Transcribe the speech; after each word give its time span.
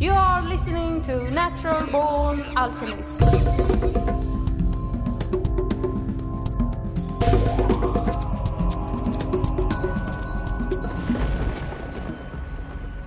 You 0.00 0.12
are 0.12 0.40
listening 0.40 1.04
to 1.04 1.30
Natural 1.30 1.86
Born 1.88 2.40
Alchemist. 2.56 3.20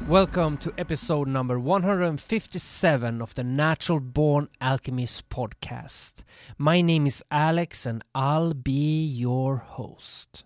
Welcome 0.07 0.57
to 0.57 0.71
episode 0.77 1.27
number 1.27 1.59
157 1.59 3.21
of 3.23 3.33
the 3.33 3.43
Natural 3.43 3.99
Born 3.99 4.49
Alchemist 4.61 5.29
podcast. 5.29 6.23
My 6.59 6.81
name 6.81 7.07
is 7.07 7.23
Alex 7.31 7.87
and 7.87 8.03
I'll 8.13 8.53
be 8.53 9.03
your 9.03 9.55
host. 9.57 10.43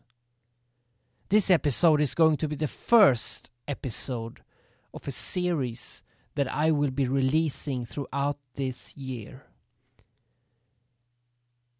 This 1.27 1.52
episode 1.52 2.00
is 2.00 2.16
going 2.16 2.38
to 2.38 2.48
be 2.48 2.55
the 2.55 2.68
first 2.68 3.52
episode 3.68 4.43
of 4.93 5.05
a 5.09 5.11
series 5.11 6.04
that 6.38 6.54
I 6.54 6.69
will 6.69 6.91
be 6.91 7.07
releasing 7.07 7.84
throughout 7.84 8.38
this 8.53 8.95
year. 8.95 9.48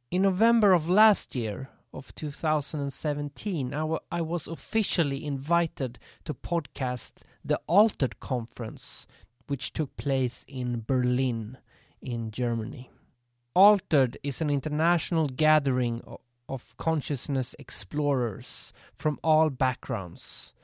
In 0.09 0.23
November 0.23 0.73
of 0.73 0.90
last 0.90 1.36
year, 1.36 1.70
of 1.94 2.13
2017, 2.16 3.72
I, 3.72 3.77
w- 3.77 3.99
I 4.12 4.22
was 4.22 4.48
officially 4.48 5.23
invited 5.23 5.99
to 6.26 6.34
podcast 6.34 7.22
the 7.46 7.62
Altered 7.68 8.20
Conference, 8.20 9.05
which 9.46 9.73
took 9.73 9.96
place 9.96 10.44
in 10.48 10.84
Berlin, 10.88 11.60
in 12.02 12.32
Germany. 12.32 12.90
Altered 13.54 14.18
is 14.24 14.41
an 14.41 14.49
international 14.49 15.27
gathering 15.27 16.02
of 16.49 16.76
consciousness 16.77 17.55
explorers 17.60 18.74
from 18.96 19.20
all 19.24 19.52
backgrounds. 19.52 20.55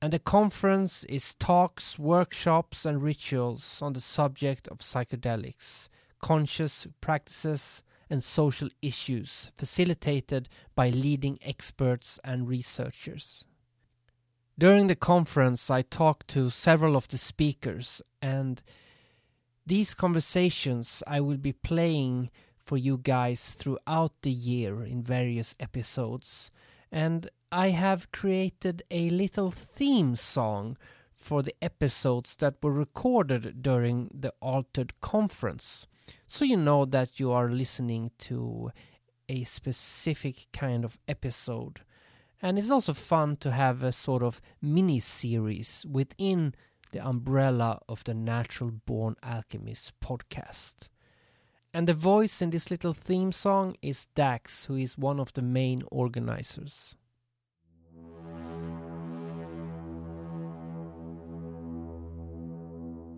And 0.00 0.12
the 0.12 0.18
conference 0.18 1.04
is 1.04 1.34
talks, 1.34 1.98
workshops, 1.98 2.84
and 2.84 3.02
rituals 3.02 3.80
on 3.80 3.94
the 3.94 4.00
subject 4.00 4.68
of 4.68 4.78
psychedelics, 4.78 5.88
conscious 6.20 6.86
practices, 7.00 7.82
and 8.10 8.22
social 8.22 8.68
issues 8.82 9.50
facilitated 9.56 10.48
by 10.74 10.90
leading 10.90 11.38
experts 11.42 12.18
and 12.22 12.46
researchers. 12.48 13.46
During 14.58 14.86
the 14.86 14.94
conference, 14.94 15.70
I 15.70 15.82
talked 15.82 16.28
to 16.28 16.50
several 16.50 16.96
of 16.96 17.08
the 17.08 17.18
speakers, 17.18 18.02
and 18.22 18.62
these 19.66 19.94
conversations 19.94 21.02
I 21.06 21.20
will 21.20 21.38
be 21.38 21.52
playing 21.52 22.30
for 22.64 22.76
you 22.76 22.98
guys 22.98 23.52
throughout 23.52 24.12
the 24.22 24.30
year 24.30 24.84
in 24.84 25.02
various 25.02 25.54
episodes. 25.58 26.50
And 26.92 27.28
I 27.56 27.68
have 27.68 28.10
created 28.10 28.82
a 28.90 29.10
little 29.10 29.52
theme 29.52 30.16
song 30.16 30.76
for 31.12 31.40
the 31.40 31.54
episodes 31.62 32.34
that 32.40 32.56
were 32.60 32.72
recorded 32.72 33.62
during 33.62 34.10
the 34.12 34.34
Altered 34.42 35.00
Conference 35.00 35.86
so 36.26 36.44
you 36.44 36.56
know 36.56 36.84
that 36.84 37.20
you 37.20 37.30
are 37.30 37.48
listening 37.48 38.10
to 38.18 38.72
a 39.28 39.44
specific 39.44 40.48
kind 40.52 40.84
of 40.84 40.98
episode. 41.06 41.82
And 42.42 42.58
it's 42.58 42.72
also 42.72 42.92
fun 42.92 43.36
to 43.36 43.52
have 43.52 43.84
a 43.84 43.92
sort 43.92 44.24
of 44.24 44.40
mini 44.60 44.98
series 44.98 45.86
within 45.88 46.56
the 46.90 47.06
umbrella 47.06 47.78
of 47.88 48.02
the 48.02 48.14
Natural 48.14 48.72
Born 48.84 49.14
Alchemist 49.22 49.92
podcast. 50.00 50.88
And 51.72 51.86
the 51.86 51.94
voice 51.94 52.42
in 52.42 52.50
this 52.50 52.72
little 52.72 52.94
theme 52.94 53.30
song 53.30 53.76
is 53.80 54.06
Dax, 54.16 54.64
who 54.64 54.74
is 54.74 54.98
one 54.98 55.20
of 55.20 55.32
the 55.34 55.42
main 55.42 55.84
organizers. 55.92 56.96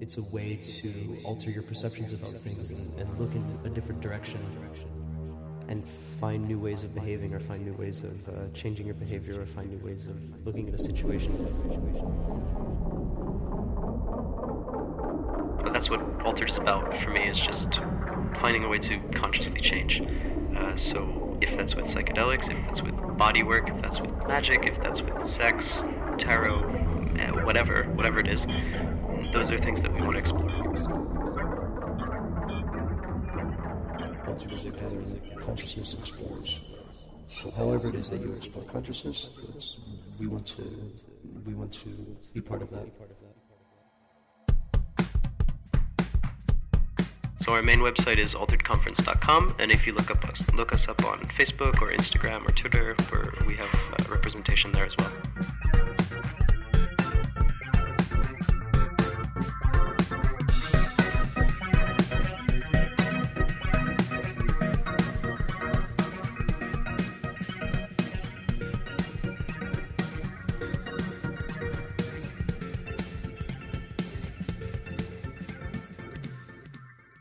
It's 0.00 0.18
a 0.18 0.22
way 0.22 0.56
to 0.56 1.16
alter 1.24 1.50
your 1.50 1.62
perceptions 1.62 2.12
about 2.12 2.32
things 2.32 2.70
and, 2.70 2.98
and 2.98 3.18
look 3.18 3.34
in 3.34 3.58
a 3.64 3.70
different 3.70 4.00
direction 4.00 4.40
and 5.68 5.86
find 6.20 6.46
new 6.46 6.58
ways 6.58 6.84
of 6.84 6.94
behaving 6.94 7.34
or 7.34 7.40
find 7.40 7.64
new 7.64 7.72
ways 7.74 8.02
of 8.02 8.28
uh, 8.28 8.48
changing 8.52 8.86
your 8.86 8.94
behavior 8.94 9.40
or 9.40 9.46
find 9.46 9.70
new 9.70 9.84
ways 9.84 10.06
of 10.06 10.16
looking 10.44 10.68
at 10.68 10.74
a 10.74 10.78
situation. 10.78 11.32
But 15.62 15.72
that's 15.72 15.90
what 15.90 16.00
Altered 16.24 16.48
is 16.48 16.56
about 16.56 17.00
for 17.02 17.10
me, 17.10 17.28
is 17.28 17.38
just 17.38 17.74
finding 18.40 18.64
a 18.64 18.68
way 18.68 18.78
to 18.80 18.98
consciously 19.14 19.60
change. 19.60 20.02
Uh, 20.56 20.76
so 20.76 21.38
if 21.40 21.56
that's 21.56 21.74
with 21.74 21.86
psychedelics, 21.86 22.50
if 22.50 22.66
that's 22.66 22.82
with 22.82 22.96
body 23.16 23.42
work, 23.42 23.68
if 23.68 23.80
that's 23.80 24.00
with 24.00 24.10
magic, 24.26 24.66
if 24.66 24.76
that's 24.82 25.00
with 25.00 25.26
sex, 25.26 25.84
tarot, 26.18 27.14
eh, 27.18 27.30
whatever, 27.44 27.84
whatever 27.94 28.18
it 28.20 28.26
is, 28.26 28.46
those 29.36 29.50
are 29.50 29.58
things 29.58 29.82
that 29.82 29.92
we 29.92 30.00
want 30.00 30.12
to 30.12 30.18
explore. 30.18 30.50
Altered 34.26 34.52
is 34.52 34.64
a 34.64 34.70
gathering 34.70 35.20
of 35.36 35.38
consciousness 35.44 35.92
explorers. 35.92 36.60
So 37.28 37.50
however 37.50 37.90
it 37.90 37.96
is 37.96 38.08
that 38.08 38.22
you 38.22 38.32
explore 38.32 38.64
consciousness, 38.64 39.30
it's, 39.54 39.78
we 40.18 40.26
want 40.26 40.46
to 40.46 40.62
we 41.44 41.52
want 41.52 41.70
to 41.72 42.16
be 42.32 42.40
part 42.40 42.62
of 42.62 42.70
that. 42.70 42.86
So 47.40 47.52
our 47.52 47.62
main 47.62 47.80
website 47.80 48.16
is 48.16 48.34
alteredconference.com, 48.34 49.56
and 49.58 49.70
if 49.70 49.86
you 49.86 49.92
look 49.92 50.10
up 50.10 50.24
us, 50.28 50.50
look 50.54 50.72
us 50.72 50.88
up 50.88 51.04
on 51.04 51.20
Facebook 51.38 51.82
or 51.82 51.92
Instagram 51.92 52.48
or 52.48 52.52
Twitter, 52.52 52.96
where 53.10 53.32
we 53.46 53.54
have 53.54 53.72
uh, 53.72 54.10
representation 54.10 54.72
there 54.72 54.86
as 54.86 54.96
well. 54.96 56.05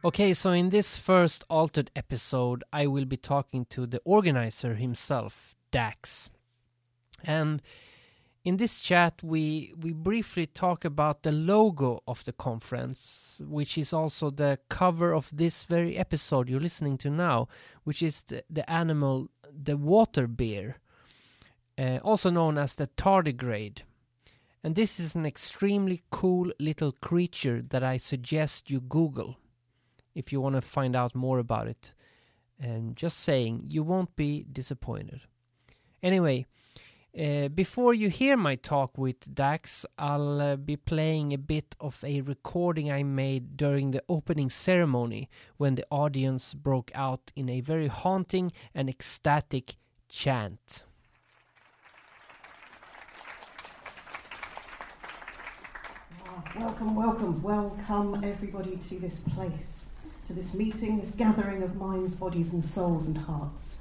Okay, 0.05 0.33
so 0.33 0.51
in 0.51 0.69
this 0.69 0.99
first 0.99 1.45
altered 1.49 1.89
episode, 1.95 2.63
I 2.71 2.85
will 2.85 3.05
be 3.05 3.17
talking 3.17 3.65
to 3.71 3.87
the 3.87 3.99
organizer 4.05 4.75
himself, 4.75 5.55
Dax. 5.71 6.29
And 7.23 7.59
in 8.43 8.57
this 8.57 8.81
chat, 8.81 9.23
we, 9.23 9.73
we 9.75 9.93
briefly 9.93 10.45
talk 10.45 10.85
about 10.85 11.23
the 11.23 11.31
logo 11.31 12.03
of 12.07 12.23
the 12.23 12.33
conference, 12.33 13.41
which 13.47 13.79
is 13.79 13.93
also 13.93 14.29
the 14.29 14.59
cover 14.69 15.11
of 15.11 15.31
this 15.35 15.63
very 15.63 15.97
episode 15.97 16.49
you're 16.49 16.59
listening 16.59 16.99
to 16.99 17.09
now, 17.09 17.47
which 17.83 18.03
is 18.03 18.21
the, 18.27 18.43
the 18.47 18.71
animal, 18.71 19.31
the 19.51 19.75
water 19.75 20.27
bear, 20.27 20.77
uh, 21.79 21.97
also 22.03 22.29
known 22.29 22.59
as 22.59 22.75
the 22.75 22.85
tardigrade. 22.95 23.81
And 24.63 24.75
this 24.75 24.99
is 24.99 25.15
an 25.15 25.25
extremely 25.25 26.03
cool 26.11 26.51
little 26.59 26.91
creature 26.91 27.63
that 27.69 27.83
I 27.83 27.97
suggest 27.97 28.69
you 28.69 28.81
Google 28.81 29.37
if 30.15 30.31
you 30.31 30.41
want 30.41 30.55
to 30.55 30.61
find 30.61 30.95
out 30.95 31.13
more 31.13 31.39
about 31.39 31.67
it. 31.67 31.93
And 32.59 32.95
just 32.95 33.19
saying, 33.19 33.65
you 33.67 33.83
won't 33.83 34.15
be 34.15 34.45
disappointed. 34.51 35.21
Anyway, 36.01 36.45
uh, 37.17 37.47
before 37.49 37.93
you 37.93 38.09
hear 38.09 38.35
my 38.35 38.55
talk 38.55 38.97
with 38.97 39.33
Dax, 39.33 39.85
I'll 39.97 40.41
uh, 40.41 40.55
be 40.55 40.75
playing 40.75 41.33
a 41.33 41.37
bit 41.37 41.75
of 41.79 42.03
a 42.03 42.21
recording 42.21 42.91
I 42.91 43.03
made 43.03 43.55
during 43.55 43.91
the 43.91 44.03
opening 44.09 44.49
ceremony 44.49 45.29
when 45.57 45.75
the 45.75 45.85
audience 45.89 46.53
broke 46.53 46.91
out 46.93 47.31
in 47.35 47.49
a 47.49 47.61
very 47.61 47.87
haunting 47.87 48.51
and 48.73 48.89
ecstatic 48.89 49.75
chant. 50.09 50.83
Welcome, 56.59 56.95
welcome, 56.95 57.41
welcome 57.41 58.23
everybody 58.23 58.77
to 58.89 58.99
this 58.99 59.19
place, 59.19 59.89
to 60.27 60.33
this 60.33 60.53
meeting, 60.53 60.99
this 60.99 61.11
gathering 61.11 61.61
of 61.63 61.75
minds, 61.75 62.13
bodies, 62.13 62.53
and 62.53 62.63
souls 62.63 63.07
and 63.07 63.17
hearts. 63.17 63.75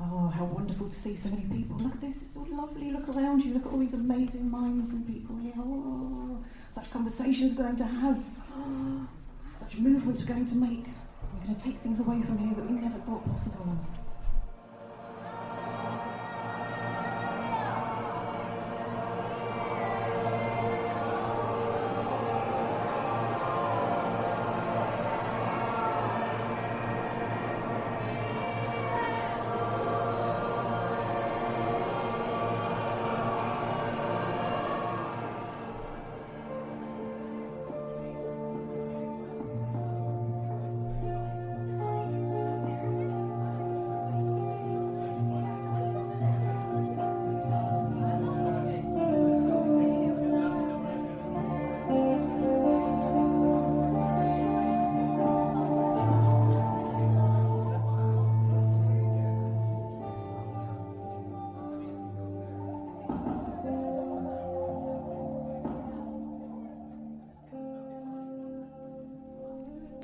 Oh, 0.00 0.28
how 0.28 0.44
wonderful 0.44 0.88
to 0.88 0.94
see 0.94 1.16
so 1.16 1.30
many 1.30 1.44
people. 1.44 1.78
Look 1.78 1.94
at 1.94 2.00
this, 2.00 2.16
it's 2.22 2.36
all 2.36 2.46
lovely. 2.50 2.90
Look 2.90 3.08
around 3.08 3.42
you, 3.44 3.54
look 3.54 3.66
at 3.66 3.72
all 3.72 3.78
these 3.78 3.94
amazing 3.94 4.50
minds 4.50 4.90
and 4.90 5.06
people 5.06 5.36
here. 5.38 5.54
Oh, 5.56 6.38
such 6.70 6.90
conversations 6.90 7.54
we're 7.54 7.64
going 7.64 7.76
to 7.76 7.84
have, 7.84 8.22
oh, 8.56 9.06
such 9.60 9.78
movements 9.78 10.20
we're 10.20 10.26
going 10.26 10.46
to 10.46 10.54
make. 10.54 10.84
We're 11.32 11.46
going 11.46 11.56
to 11.56 11.62
take 11.62 11.78
things 11.80 12.00
away 12.00 12.20
from 12.22 12.38
here 12.38 12.54
that 12.54 12.70
we 12.70 12.78
never 12.78 12.98
thought 12.98 13.24
possible. 13.32 13.78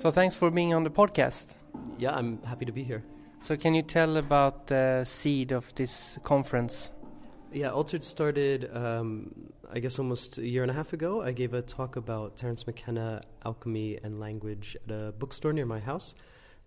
So 0.03 0.11
thanks 0.11 0.35
for 0.35 0.51
being 0.51 0.75
on 0.75 0.83
the 0.83 0.91
podcast. 0.91 1.55
Yeah, 1.97 2.17
I'm 2.17 2.43
happy 2.43 2.65
to 2.65 2.73
be 2.73 2.83
here. 2.83 3.05
So 3.39 3.57
can 3.57 3.73
you 3.73 3.83
tell 3.83 4.17
about 4.17 4.67
the 4.67 5.05
seed 5.05 5.53
of 5.53 5.73
this 5.77 6.19
conference? 6.25 6.91
Yeah, 7.53 7.71
Altered 7.71 8.03
started, 8.03 8.69
um, 8.75 9.33
I 9.73 9.79
guess, 9.79 10.01
almost 10.01 10.39
a 10.39 10.45
year 10.45 10.63
and 10.63 10.73
a 10.73 10.75
half 10.75 10.93
ago. 10.93 11.23
I 11.23 11.31
gave 11.31 11.55
a 11.55 11.63
talk 11.63 11.95
about 11.95 12.37
Terence 12.37 12.67
McKenna, 12.67 13.23
alchemy, 13.45 14.01
and 14.03 14.19
language 14.19 14.77
at 14.89 14.93
a 14.93 15.13
bookstore 15.13 15.53
near 15.53 15.67
my 15.67 15.79
house. 15.79 16.17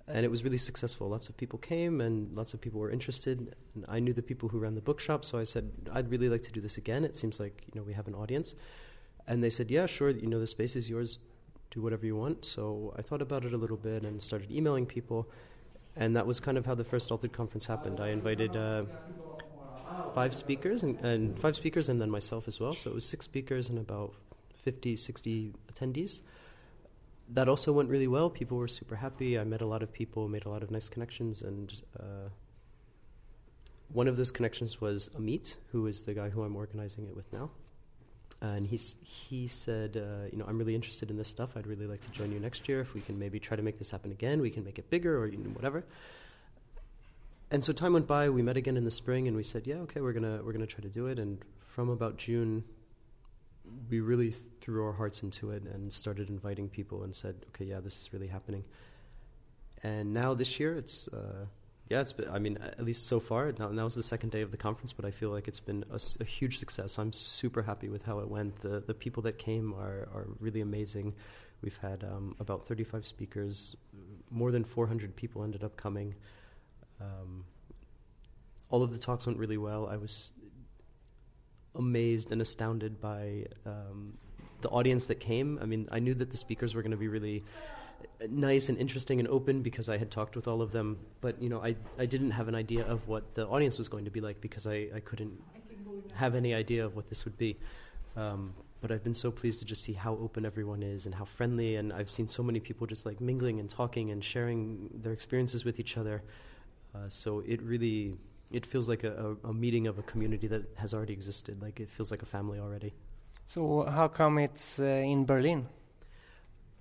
And 0.07 0.23
it 0.23 0.31
was 0.31 0.45
really 0.45 0.57
successful. 0.57 1.09
Lots 1.09 1.27
of 1.27 1.35
people 1.35 1.59
came 1.59 1.99
and 1.99 2.33
lots 2.37 2.53
of 2.53 2.61
people 2.61 2.79
were 2.79 2.89
interested. 2.89 3.53
And 3.73 3.83
I 3.89 3.99
knew 3.99 4.13
the 4.13 4.23
people 4.23 4.47
who 4.47 4.59
ran 4.59 4.75
the 4.75 4.81
bookshop, 4.81 5.25
so 5.25 5.37
I 5.37 5.43
said, 5.43 5.73
I'd 5.91 6.09
really 6.09 6.29
like 6.29 6.43
to 6.43 6.53
do 6.53 6.61
this 6.61 6.77
again. 6.77 7.03
It 7.03 7.17
seems 7.17 7.37
like, 7.41 7.63
you 7.65 7.77
know, 7.77 7.83
we 7.83 7.95
have 7.95 8.07
an 8.07 8.15
audience. 8.15 8.55
And 9.27 9.43
they 9.43 9.49
said, 9.49 9.69
yeah, 9.69 9.87
sure, 9.87 10.09
you 10.09 10.27
know, 10.27 10.39
the 10.39 10.47
space 10.47 10.77
is 10.77 10.89
yours. 10.89 11.19
Do 11.75 11.81
whatever 11.81 12.07
you 12.07 12.15
want. 12.15 12.43
So 12.45 12.95
I 12.97 13.03
thought 13.03 13.21
about 13.21 13.45
it 13.45 13.53
a 13.53 13.57
little 13.57 13.77
bit 13.77 14.03
and 14.03 14.23
started 14.23 14.51
emailing 14.51 14.87
people. 14.87 15.29
And 15.95 16.15
that 16.15 16.25
was 16.25 16.39
kind 16.39 16.57
of 16.57 16.65
how 16.65 16.73
the 16.73 16.83
first 16.83 17.11
Altered 17.11 17.33
conference 17.33 17.67
happened. 17.67 17.99
I 17.99 18.09
invited... 18.09 18.55
Uh, 18.55 18.85
five 20.13 20.33
speakers 20.33 20.83
and, 20.83 20.99
and 21.01 21.39
five 21.39 21.55
speakers 21.55 21.89
and 21.89 22.01
then 22.01 22.09
myself 22.09 22.47
as 22.47 22.59
well. 22.59 22.73
So 22.73 22.91
it 22.91 22.93
was 22.93 23.05
six 23.05 23.25
speakers 23.25 23.69
and 23.69 23.77
about 23.77 24.13
50, 24.55 24.95
60 24.95 25.53
attendees. 25.71 26.21
That 27.29 27.49
also 27.49 27.73
went 27.73 27.89
really 27.89 28.07
well. 28.07 28.29
People 28.29 28.57
were 28.57 28.67
super 28.67 28.95
happy. 28.95 29.37
I 29.37 29.43
met 29.43 29.61
a 29.61 29.67
lot 29.67 29.83
of 29.83 29.91
people, 29.91 30.27
made 30.27 30.45
a 30.45 30.49
lot 30.49 30.63
of 30.63 30.71
nice 30.71 30.89
connections, 30.89 31.41
and 31.41 31.81
uh, 31.99 32.29
one 33.91 34.07
of 34.07 34.15
those 34.15 34.31
connections 34.31 34.79
was 34.79 35.09
Amit, 35.17 35.55
who 35.71 35.87
is 35.87 36.03
the 36.03 36.13
guy 36.13 36.29
who 36.29 36.43
I'm 36.43 36.55
organizing 36.55 37.07
it 37.07 37.15
with 37.15 37.31
now. 37.33 37.49
And 38.53 38.67
he's, 38.67 38.95
he 39.01 39.47
said, 39.47 39.97
uh, 39.97 40.27
you 40.31 40.37
know, 40.37 40.45
I'm 40.47 40.57
really 40.57 40.75
interested 40.75 41.09
in 41.09 41.17
this 41.17 41.27
stuff. 41.27 41.55
I'd 41.55 41.67
really 41.67 41.87
like 41.87 42.01
to 42.01 42.11
join 42.11 42.31
you 42.31 42.39
next 42.39 42.69
year. 42.69 42.79
If 42.81 42.93
we 42.93 43.01
can 43.01 43.17
maybe 43.17 43.39
try 43.39 43.57
to 43.57 43.63
make 43.63 43.77
this 43.79 43.89
happen 43.89 44.11
again, 44.11 44.41
we 44.41 44.49
can 44.49 44.63
make 44.63 44.77
it 44.77 44.89
bigger 44.89 45.17
or 45.17 45.27
you 45.27 45.37
know, 45.37 45.49
whatever 45.49 45.83
and 47.51 47.63
so 47.63 47.73
time 47.73 47.93
went 47.93 48.07
by. 48.07 48.29
We 48.29 48.41
met 48.41 48.57
again 48.57 48.77
in 48.77 48.85
the 48.85 48.91
spring, 48.91 49.27
and 49.27 49.37
we 49.37 49.43
said, 49.43 49.67
"Yeah, 49.67 49.75
okay, 49.77 50.01
we're 50.01 50.13
gonna 50.13 50.41
we're 50.43 50.53
gonna 50.53 50.65
try 50.65 50.81
to 50.81 50.89
do 50.89 51.07
it." 51.07 51.19
And 51.19 51.39
from 51.59 51.89
about 51.89 52.17
June, 52.17 52.63
we 53.89 53.99
really 53.99 54.31
threw 54.31 54.85
our 54.85 54.93
hearts 54.93 55.23
into 55.23 55.51
it 55.51 55.63
and 55.63 55.91
started 55.91 56.29
inviting 56.29 56.69
people 56.69 57.03
and 57.03 57.15
said, 57.15 57.45
"Okay, 57.49 57.65
yeah, 57.65 57.79
this 57.79 57.99
is 57.99 58.13
really 58.13 58.27
happening." 58.27 58.63
And 59.83 60.13
now 60.13 60.33
this 60.33 60.59
year, 60.59 60.75
it's 60.75 61.07
uh, 61.09 61.45
yeah, 61.89 62.01
it's 62.01 62.13
been, 62.13 62.29
I 62.29 62.39
mean, 62.39 62.57
at 62.61 62.83
least 62.83 63.07
so 63.07 63.19
far. 63.19 63.51
Now, 63.59 63.69
now 63.69 63.83
was 63.83 63.93
the 63.93 64.01
second 64.01 64.31
day 64.31 64.41
of 64.41 64.49
the 64.49 64.57
conference, 64.57 64.91
but 64.91 65.05
I 65.05 65.11
feel 65.11 65.29
like 65.29 65.47
it's 65.47 65.59
been 65.59 65.85
a, 65.91 65.99
a, 66.19 66.23
huge 66.23 66.57
success. 66.57 66.97
I'm 66.97 67.13
super 67.13 67.61
happy 67.61 67.89
with 67.89 68.03
how 68.03 68.19
it 68.19 68.27
went. 68.27 68.61
The 68.61 68.79
the 68.79 68.95
people 68.95 69.21
that 69.23 69.37
came 69.37 69.73
are 69.75 70.07
are 70.13 70.27
really 70.39 70.61
amazing. 70.61 71.13
We've 71.61 71.77
had 71.77 72.03
um, 72.03 72.35
about 72.39 72.67
35 72.67 73.05
speakers. 73.05 73.77
More 74.31 74.51
than 74.51 74.63
400 74.63 75.15
people 75.15 75.43
ended 75.43 75.63
up 75.63 75.77
coming. 75.77 76.15
Um, 76.99 77.45
all 78.69 78.81
of 78.81 78.91
the 78.91 78.99
talks 78.99 79.27
went 79.27 79.37
really 79.37 79.57
well. 79.57 79.87
I 79.87 79.97
was 79.97 80.33
amazed 81.75 82.31
and 82.31 82.41
astounded 82.41 82.99
by 82.99 83.45
um, 83.65 84.17
the 84.61 84.69
audience 84.69 85.07
that 85.07 85.19
came. 85.19 85.59
I 85.61 85.65
mean, 85.65 85.87
I 85.91 85.99
knew 85.99 86.13
that 86.15 86.31
the 86.31 86.37
speakers 86.37 86.73
were 86.73 86.81
going 86.81 86.91
to 86.91 86.97
be 86.97 87.07
really 87.07 87.43
nice 88.29 88.69
and 88.69 88.77
interesting 88.77 89.19
and 89.19 89.27
open 89.27 89.61
because 89.61 89.89
I 89.89 89.97
had 89.97 90.11
talked 90.11 90.35
with 90.35 90.47
all 90.47 90.61
of 90.61 90.71
them, 90.71 90.97
but 91.21 91.41
you 91.41 91.49
know, 91.49 91.61
I, 91.61 91.75
I 91.97 92.05
didn't 92.05 92.31
have 92.31 92.47
an 92.47 92.55
idea 92.55 92.85
of 92.85 93.07
what 93.07 93.35
the 93.35 93.47
audience 93.47 93.77
was 93.77 93.89
going 93.89 94.05
to 94.05 94.11
be 94.11 94.21
like 94.21 94.41
because 94.41 94.67
I, 94.67 94.89
I 94.95 94.99
couldn't 94.99 95.41
have 96.13 96.35
any 96.35 96.53
idea 96.53 96.85
of 96.85 96.95
what 96.95 97.09
this 97.09 97.25
would 97.25 97.37
be. 97.37 97.57
Um, 98.15 98.53
but 98.81 98.91
I've 98.91 99.03
been 99.03 99.15
so 99.15 99.31
pleased 99.31 99.59
to 99.61 99.65
just 99.65 99.83
see 99.83 99.93
how 99.93 100.13
open 100.13 100.45
everyone 100.45 100.83
is 100.83 101.05
and 101.05 101.15
how 101.15 101.25
friendly, 101.25 101.75
and 101.75 101.91
I've 101.91 102.09
seen 102.09 102.27
so 102.27 102.43
many 102.43 102.59
people 102.59 102.85
just 102.87 103.05
like 103.05 103.19
mingling 103.19 103.59
and 103.59 103.69
talking 103.69 104.11
and 104.11 104.23
sharing 104.23 104.89
their 104.93 105.11
experiences 105.11 105.65
with 105.65 105.79
each 105.79 105.97
other. 105.97 106.21
Uh, 106.93 107.09
so 107.09 107.39
it 107.39 107.61
really 107.61 108.15
it 108.51 108.65
feels 108.65 108.87
like 108.87 109.03
a, 109.03 109.35
a, 109.43 109.49
a, 109.49 109.53
meeting 109.53 109.87
of 109.87 109.97
a 109.97 110.03
community 110.03 110.47
that 110.47 110.63
has 110.77 110.93
already 110.93 111.13
existed. 111.13 111.61
Like 111.61 111.79
it 111.79 111.89
feels 111.89 112.11
like 112.11 112.21
a 112.21 112.27
family 112.27 112.59
already. 112.59 112.93
So 113.45 113.83
how 113.83 114.07
come 114.07 114.37
it's 114.37 114.79
uh, 114.79 114.83
in 114.83 115.25
Berlin? 115.25 115.67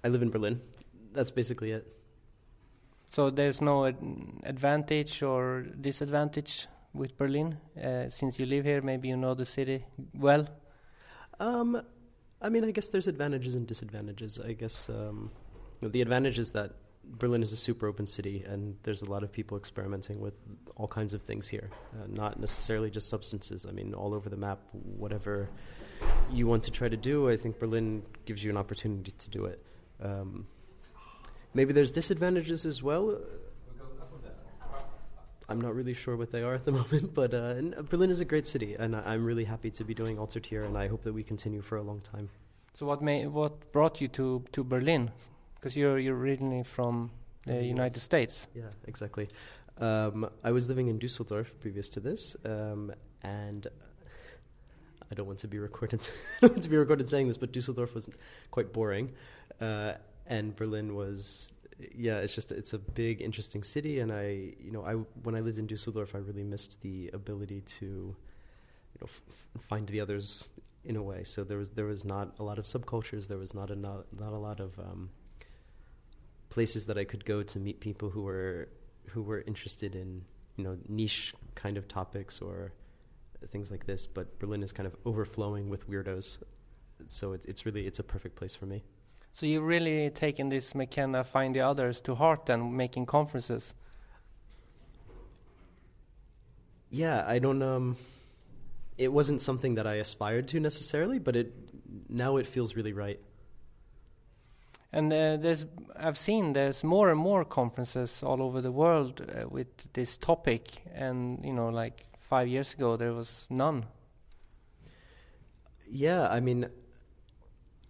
I 0.05 0.09
live 0.09 0.23
in 0.23 0.31
Berlin. 0.31 0.61
That's 1.15 1.31
basically 1.31 1.71
it. 1.71 1.87
So 3.09 3.31
there's 3.31 3.61
no 3.61 3.87
ad 3.87 3.97
advantage 4.45 5.23
or 5.23 5.63
disadvantage 5.81 6.67
with 6.93 7.17
Berlin 7.17 7.57
uh, 7.83 8.09
since 8.09 8.39
you 8.39 8.47
live 8.47 8.65
here. 8.65 8.83
Maybe 8.83 9.09
you 9.09 9.17
know 9.17 9.35
the 9.35 9.45
city 9.45 9.85
well. 10.15 10.49
Um, 11.39 11.81
I 12.43 12.49
mean, 12.49 12.65
I 12.65 12.73
guess 12.73 12.89
there's 12.89 13.07
advantages 13.07 13.55
and 13.55 13.67
disadvantages. 13.67 14.41
I 14.41 14.53
guess 14.53 14.89
um, 14.89 15.31
you 15.81 15.89
know, 15.89 15.93
the 15.93 16.03
advantage 16.03 16.39
is 16.39 16.51
that 16.53 16.73
Berlin 17.05 17.43
is 17.43 17.53
a 17.53 17.57
super 17.57 17.87
open 17.87 18.07
city, 18.07 18.45
and 18.47 18.77
there's 18.83 19.03
a 19.03 19.11
lot 19.11 19.23
of 19.23 19.31
people 19.31 19.57
experimenting 19.57 20.21
with 20.21 20.37
all 20.77 20.89
kinds 20.89 21.15
of 21.15 21.23
things 21.23 21.49
here, 21.49 21.71
uh, 21.95 22.07
not 22.09 22.41
necessarily 22.41 22.91
just 22.91 23.09
substances. 23.09 23.67
I 23.69 23.73
mean, 23.73 23.95
all 23.95 24.15
over 24.15 24.29
the 24.29 24.37
map, 24.37 24.61
whatever 24.73 25.51
you 26.31 26.47
want 26.47 26.65
to 26.65 26.71
try 26.71 26.89
to 26.89 26.97
do, 26.97 27.29
I 27.29 27.37
think 27.37 27.59
Berlin 27.59 28.03
gives 28.25 28.43
you 28.43 28.51
an 28.51 28.57
opportunity 28.57 29.13
to 29.13 29.31
do 29.31 29.45
it. 29.45 29.65
Um, 30.03 30.47
maybe 31.55 31.73
there's 31.73 31.91
disadvantages 31.91 32.67
as 32.67 32.83
well. 32.83 33.21
I'm 35.47 35.61
not 35.61 35.75
really 35.75 35.93
sure 35.93 36.17
what 36.17 36.31
they 36.31 36.43
are 36.43 36.55
at 36.55 36.65
the 36.65 36.73
moment, 36.81 37.15
but 37.15 37.35
uh, 37.35 37.55
Berlin 37.91 38.11
is 38.11 38.21
a 38.21 38.25
great 38.25 38.47
city, 38.47 38.75
and 38.79 38.97
I'm 38.97 39.25
really 39.25 39.45
happy 39.45 39.71
to 39.73 39.85
be 39.85 39.95
doing 39.95 40.19
Altered 40.19 40.47
here, 40.47 40.65
and 40.65 40.77
I 40.77 40.89
hope 40.89 41.03
that 41.03 41.13
we 41.13 41.23
continue 41.23 41.61
for 41.61 41.77
a 41.77 41.83
long 41.83 42.01
time. 42.01 42.31
So, 42.73 42.87
what 42.87 43.03
may 43.03 43.27
what 43.27 43.73
brought 43.73 44.01
you 44.01 44.09
to 44.09 44.43
to 44.53 44.65
Berlin? 44.65 45.11
because 45.65 45.79
you're 45.79 45.99
you're 45.99 46.15
originally 46.15 46.63
from 46.63 47.11
the 47.47 47.65
United 47.65 47.99
States. 47.99 48.49
Yeah, 48.55 48.65
exactly. 48.87 49.29
Um, 49.79 50.29
I 50.45 50.53
was 50.53 50.69
living 50.69 50.89
in 50.89 50.99
Dusseldorf 50.99 51.59
previous 51.59 51.89
to 51.91 52.01
this, 52.01 52.37
um, 52.45 52.93
and 53.23 53.67
I 55.11 55.15
don't 55.15 55.27
want 55.27 55.39
to 55.39 55.49
be 55.49 55.59
recorded. 55.59 56.07
I 56.37 56.41
don't 56.43 56.53
want 56.53 56.63
to 56.65 56.69
be 56.69 56.77
recorded 56.77 57.09
saying 57.09 57.29
this, 57.29 57.39
but 57.39 57.51
Dusseldorf 57.51 57.95
was 57.95 58.11
quite 58.51 58.75
boring, 58.75 59.13
uh, 59.59 59.95
and 60.27 60.55
Berlin 60.57 60.95
was. 60.95 61.53
Yeah, 61.93 62.19
it's 62.19 62.35
just 62.35 62.53
it's 62.53 62.73
a 62.73 62.79
big, 62.79 63.21
interesting 63.21 63.65
city, 63.65 63.99
and 63.99 64.13
I, 64.13 64.55
you 64.63 64.71
know, 64.71 64.85
I 64.85 64.93
when 65.25 65.35
I 65.35 65.41
lived 65.41 65.59
in 65.59 65.67
Dusseldorf, 65.67 66.15
I 66.15 66.19
really 66.19 66.45
missed 66.45 66.81
the 66.83 67.11
ability 67.13 67.63
to, 67.63 67.85
you 67.85 68.99
know, 69.01 69.09
f- 69.09 69.61
find 69.61 69.89
the 69.89 70.01
others 70.01 70.51
in 70.85 70.97
a 70.97 71.03
way. 71.03 71.25
So 71.25 71.43
there 71.43 71.59
was 71.59 71.71
there 71.71 71.87
was 71.87 72.05
not 72.05 72.37
a 72.39 72.45
lot 72.45 72.59
of 72.59 72.65
subcultures. 72.67 73.29
There 73.29 73.39
was 73.39 73.55
not 73.55 73.71
a 73.71 73.77
not, 73.77 74.07
not 74.19 74.33
a 74.33 74.39
lot 74.39 74.61
of 74.61 74.79
um, 74.79 75.11
places 76.51 76.87
that 76.87 76.97
I 76.97 77.05
could 77.05 77.25
go 77.25 77.43
to 77.43 77.59
meet 77.59 77.81
people 77.81 78.11
who 78.11 78.23
were 78.23 78.69
who 79.09 79.23
were 79.23 79.41
interested 79.43 79.95
in 79.95 80.25
you 80.57 80.65
know 80.65 80.79
niche 80.89 81.35
kind 81.55 81.77
of 81.77 81.89
topics 81.89 82.41
or 82.41 82.73
things 83.51 83.71
like 83.71 83.87
this. 83.87 84.07
But 84.07 84.39
Berlin 84.39 84.63
is 84.63 84.73
kind 84.73 84.87
of 84.87 84.95
overflowing 85.05 85.69
with 85.69 85.89
weirdos, 85.91 86.39
so 87.07 87.33
it's 87.33 87.47
it's 87.47 87.67
really 87.67 87.87
it's 87.87 87.99
a 87.99 88.05
perfect 88.05 88.37
place 88.37 88.55
for 88.55 88.67
me. 88.67 88.85
So 89.35 89.47
you 89.47 89.61
really 89.61 90.09
taken 90.11 90.49
this 90.49 90.75
McKenna 90.75 91.25
find 91.25 91.55
the 91.55 91.61
others 91.61 92.01
to 92.03 92.15
heart 92.15 92.49
and 92.49 92.75
making 92.77 93.07
conferences. 93.07 93.75
Yeah, 96.89 97.25
I 97.27 97.39
don't 97.41 97.63
um 97.63 97.97
it 98.97 99.13
wasn't 99.13 99.41
something 99.41 99.75
that 99.75 99.87
I 99.87 99.95
aspired 99.95 100.49
to 100.49 100.61
necessarily, 100.61 101.19
but 101.19 101.37
it 101.37 101.53
now 102.09 102.39
it 102.39 102.47
feels 102.47 102.75
really 102.75 102.93
right 102.93 103.21
and 104.95 105.13
uh, 105.13 105.37
there's 105.37 105.67
I've 105.97 106.17
seen 106.17 106.53
there's 106.53 106.85
more 106.85 107.11
and 107.11 107.19
more 107.19 107.45
conferences 107.45 108.23
all 108.23 108.41
over 108.41 108.61
the 108.61 108.71
world 108.71 109.21
uh, 109.21 109.49
with 109.49 109.93
this 109.93 110.17
topic, 110.17 110.69
and 110.95 111.45
you 111.45 111.53
know, 111.53 111.69
like 111.69 112.07
five 112.21 112.47
years 112.47 112.75
ago 112.75 112.97
there 112.97 113.13
was 113.13 113.47
none. 113.51 113.87
Yeah, 115.91 116.29
I 116.29 116.39
mean, 116.39 116.69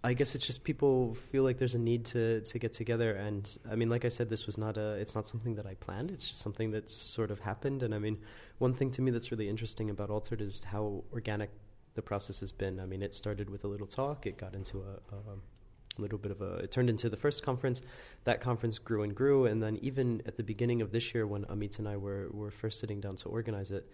I 0.05 0.13
guess 0.13 0.35
it's 0.35 0.47
just 0.47 0.65
people 0.65 1.15
feel 1.33 1.45
like 1.45 1.57
there's 1.57 1.75
a 1.75 1.79
need 1.79 2.05
to 2.07 2.43
to 2.43 2.59
get 2.59 2.75
together, 2.75 3.13
and 3.13 3.45
I 3.71 3.75
mean, 3.75 3.89
like 3.89 4.05
I 4.05 4.11
said, 4.11 4.29
this 4.29 4.45
was 4.45 4.59
not 4.59 4.77
a 4.77 4.93
it's 4.93 5.15
not 5.15 5.27
something 5.27 5.55
that 5.55 5.65
I 5.65 5.75
planned. 5.75 6.11
It's 6.11 6.29
just 6.29 6.43
something 6.43 6.71
that's 6.73 6.93
sort 6.93 7.31
of 7.31 7.41
happened, 7.41 7.83
and 7.83 7.95
I 7.95 7.99
mean, 7.99 8.19
one 8.59 8.75
thing 8.75 8.91
to 8.93 9.03
me 9.03 9.11
that's 9.11 9.31
really 9.31 9.49
interesting 9.49 9.89
about 9.89 10.11
Altered 10.11 10.43
is 10.43 10.63
how 10.65 11.05
organic 11.11 11.51
the 11.95 12.03
process 12.03 12.41
has 12.41 12.53
been. 12.53 12.81
I 12.81 12.85
mean, 12.85 13.03
it 13.03 13.15
started 13.15 13.49
with 13.49 13.65
a 13.65 13.67
little 13.67 13.87
talk, 13.87 14.27
it 14.27 14.37
got 14.37 14.55
into 14.55 14.83
a, 14.83 15.15
a 15.17 16.01
little 16.03 16.19
bit 16.19 16.33
of 16.33 16.43
a 16.43 16.57
it 16.57 16.71
turned 16.71 16.91
into 16.91 17.09
the 17.09 17.17
first 17.17 17.43
conference. 17.43 17.81
That 18.25 18.43
conference 18.43 18.79
grew 18.79 19.05
and 19.05 19.15
grew. 19.15 19.47
And 19.47 19.63
then 19.63 19.79
even 19.81 20.23
at 20.27 20.37
the 20.37 20.43
beginning 20.43 20.83
of 20.83 20.93
this 20.93 21.15
year 21.15 21.27
when 21.27 21.45
amit 21.47 21.79
and 21.79 21.89
i 21.89 21.97
were, 21.97 22.29
were 22.31 22.51
first 22.51 22.79
sitting 22.79 23.01
down 23.01 23.17
to 23.17 23.29
organize 23.31 23.71
it 23.71 23.87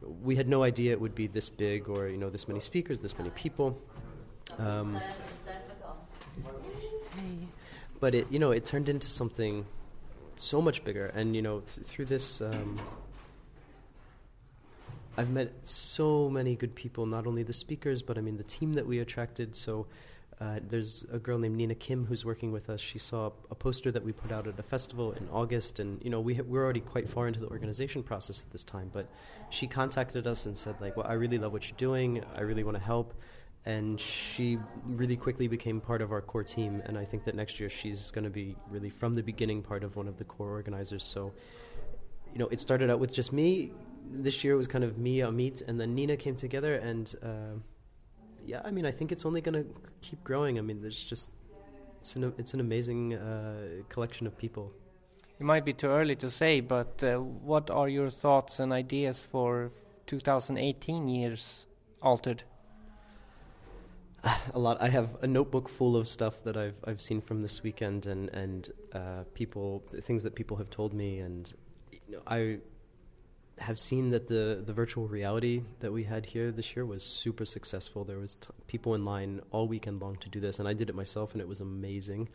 we 0.00 0.36
had 0.36 0.48
no 0.48 0.62
idea 0.62 0.92
it 0.92 1.00
would 1.00 1.14
be 1.14 1.26
this 1.26 1.48
big 1.48 1.88
or 1.88 2.08
you 2.08 2.16
know 2.16 2.30
this 2.30 2.46
many 2.46 2.60
speakers 2.60 3.00
this 3.00 3.18
many 3.18 3.30
people 3.30 3.76
um, 4.58 4.98
but 8.00 8.14
it 8.14 8.26
you 8.30 8.38
know 8.38 8.50
it 8.50 8.64
turned 8.64 8.88
into 8.88 9.10
something 9.10 9.66
so 10.36 10.62
much 10.62 10.84
bigger 10.84 11.06
and 11.06 11.34
you 11.34 11.42
know 11.42 11.60
th- 11.60 11.86
through 11.86 12.04
this 12.04 12.40
um, 12.40 12.80
I've 15.16 15.30
met 15.30 15.66
so 15.66 16.30
many 16.30 16.54
good 16.54 16.76
people, 16.76 17.04
not 17.04 17.26
only 17.26 17.42
the 17.42 17.52
speakers, 17.52 18.02
but 18.02 18.16
I 18.18 18.20
mean 18.20 18.36
the 18.36 18.44
team 18.44 18.74
that 18.74 18.86
we 18.86 18.98
attracted. 19.00 19.56
So 19.56 19.86
Uh, 20.40 20.60
there's 20.70 21.04
a 21.12 21.18
girl 21.18 21.36
named 21.36 21.56
Nina 21.56 21.74
Kim 21.74 22.06
who's 22.06 22.24
working 22.24 22.52
with 22.52 22.70
us. 22.70 22.80
She 22.80 22.98
saw 22.98 23.32
a 23.50 23.56
poster 23.56 23.90
that 23.90 24.04
we 24.04 24.12
put 24.12 24.30
out 24.30 24.46
at 24.46 24.56
a 24.56 24.62
festival 24.62 25.10
in 25.20 25.28
August, 25.32 25.80
and 25.80 25.98
you 26.04 26.10
know 26.10 26.20
we 26.22 26.34
ha- 26.36 26.46
we're 26.46 26.62
already 26.62 26.84
quite 26.92 27.08
far 27.08 27.26
into 27.26 27.40
the 27.40 27.48
organization 27.48 28.04
process 28.04 28.44
at 28.44 28.50
this 28.52 28.62
time. 28.62 28.88
But 28.92 29.06
she 29.50 29.66
contacted 29.66 30.28
us 30.28 30.46
and 30.46 30.56
said 30.56 30.76
like, 30.80 30.96
"Well, 30.96 31.08
I 31.08 31.14
really 31.14 31.38
love 31.38 31.52
what 31.52 31.64
you're 31.68 31.76
doing. 31.90 32.22
I 32.36 32.42
really 32.42 32.62
want 32.62 32.76
to 32.76 32.84
help." 32.84 33.14
And 33.68 34.00
she 34.00 34.58
really 34.86 35.16
quickly 35.16 35.46
became 35.46 35.78
part 35.80 36.00
of 36.00 36.10
our 36.10 36.22
core 36.22 36.42
team. 36.42 36.82
And 36.86 36.96
I 36.96 37.04
think 37.04 37.24
that 37.26 37.34
next 37.34 37.60
year 37.60 37.68
she's 37.68 38.10
going 38.10 38.24
to 38.24 38.30
be 38.30 38.56
really 38.70 38.90
from 38.90 39.14
the 39.14 39.22
beginning 39.22 39.62
part 39.62 39.84
of 39.84 39.96
one 39.96 40.08
of 40.08 40.16
the 40.16 40.24
core 40.24 40.50
organizers. 40.50 41.04
So, 41.04 41.32
you 42.32 42.38
know, 42.38 42.48
it 42.48 42.60
started 42.60 42.90
out 42.90 42.98
with 42.98 43.12
just 43.12 43.32
me. 43.32 43.72
This 44.10 44.42
year 44.42 44.54
it 44.54 44.56
was 44.56 44.68
kind 44.68 44.84
of 44.84 44.96
me, 44.96 45.18
Amit, 45.18 45.62
and 45.68 45.78
then 45.80 45.94
Nina 45.94 46.16
came 46.16 46.36
together 46.36 46.74
and. 46.74 47.14
Uh, 47.22 47.58
yeah, 48.48 48.62
I 48.64 48.70
mean, 48.70 48.86
I 48.86 48.90
think 48.90 49.12
it's 49.12 49.26
only 49.26 49.42
going 49.42 49.62
to 49.62 49.66
keep 50.00 50.24
growing. 50.24 50.58
I 50.58 50.62
mean, 50.62 50.80
there's 50.80 51.04
just 51.04 51.30
it's 52.00 52.16
an 52.16 52.32
it's 52.38 52.54
an 52.54 52.60
amazing 52.60 53.14
uh, 53.14 53.82
collection 53.90 54.26
of 54.26 54.36
people. 54.38 54.72
It 55.38 55.44
might 55.44 55.64
be 55.64 55.74
too 55.74 55.88
early 55.88 56.16
to 56.16 56.30
say, 56.30 56.60
but 56.60 57.04
uh, 57.04 57.18
what 57.18 57.70
are 57.70 57.88
your 57.88 58.10
thoughts 58.10 58.58
and 58.58 58.72
ideas 58.72 59.20
for 59.20 59.70
2018 60.06 61.08
years 61.08 61.66
altered? 62.02 62.42
A 64.54 64.58
lot. 64.58 64.78
I 64.80 64.88
have 64.88 65.16
a 65.22 65.26
notebook 65.26 65.68
full 65.68 65.96
of 65.96 66.08
stuff 66.08 66.42
that 66.44 66.56
I've 66.56 66.76
I've 66.84 67.00
seen 67.00 67.20
from 67.20 67.42
this 67.42 67.62
weekend 67.62 68.06
and 68.06 68.28
and 68.30 68.72
uh, 68.92 69.24
people 69.34 69.84
things 70.00 70.22
that 70.24 70.34
people 70.34 70.56
have 70.56 70.70
told 70.70 70.92
me, 70.92 71.18
and 71.20 71.52
you 71.92 72.16
know, 72.16 72.22
I 72.26 72.58
have 73.58 73.78
seen 73.78 74.10
that 74.10 74.26
the 74.28 74.62
the 74.64 74.72
virtual 74.72 75.06
reality 75.08 75.62
that 75.80 75.92
we 75.92 76.04
had 76.04 76.26
here 76.26 76.50
this 76.50 76.74
year 76.74 76.84
was 76.84 77.02
super 77.02 77.44
successful. 77.44 78.04
There 78.04 78.18
was 78.18 78.34
t- 78.34 78.48
people 78.66 78.94
in 78.94 79.04
line 79.04 79.40
all 79.50 79.68
weekend 79.68 80.00
long 80.00 80.16
to 80.16 80.28
do 80.28 80.40
this, 80.40 80.58
and 80.58 80.68
I 80.68 80.72
did 80.72 80.88
it 80.88 80.94
myself, 80.94 81.32
and 81.32 81.40
it 81.40 81.48
was 81.48 81.60
amazing. 81.60 82.28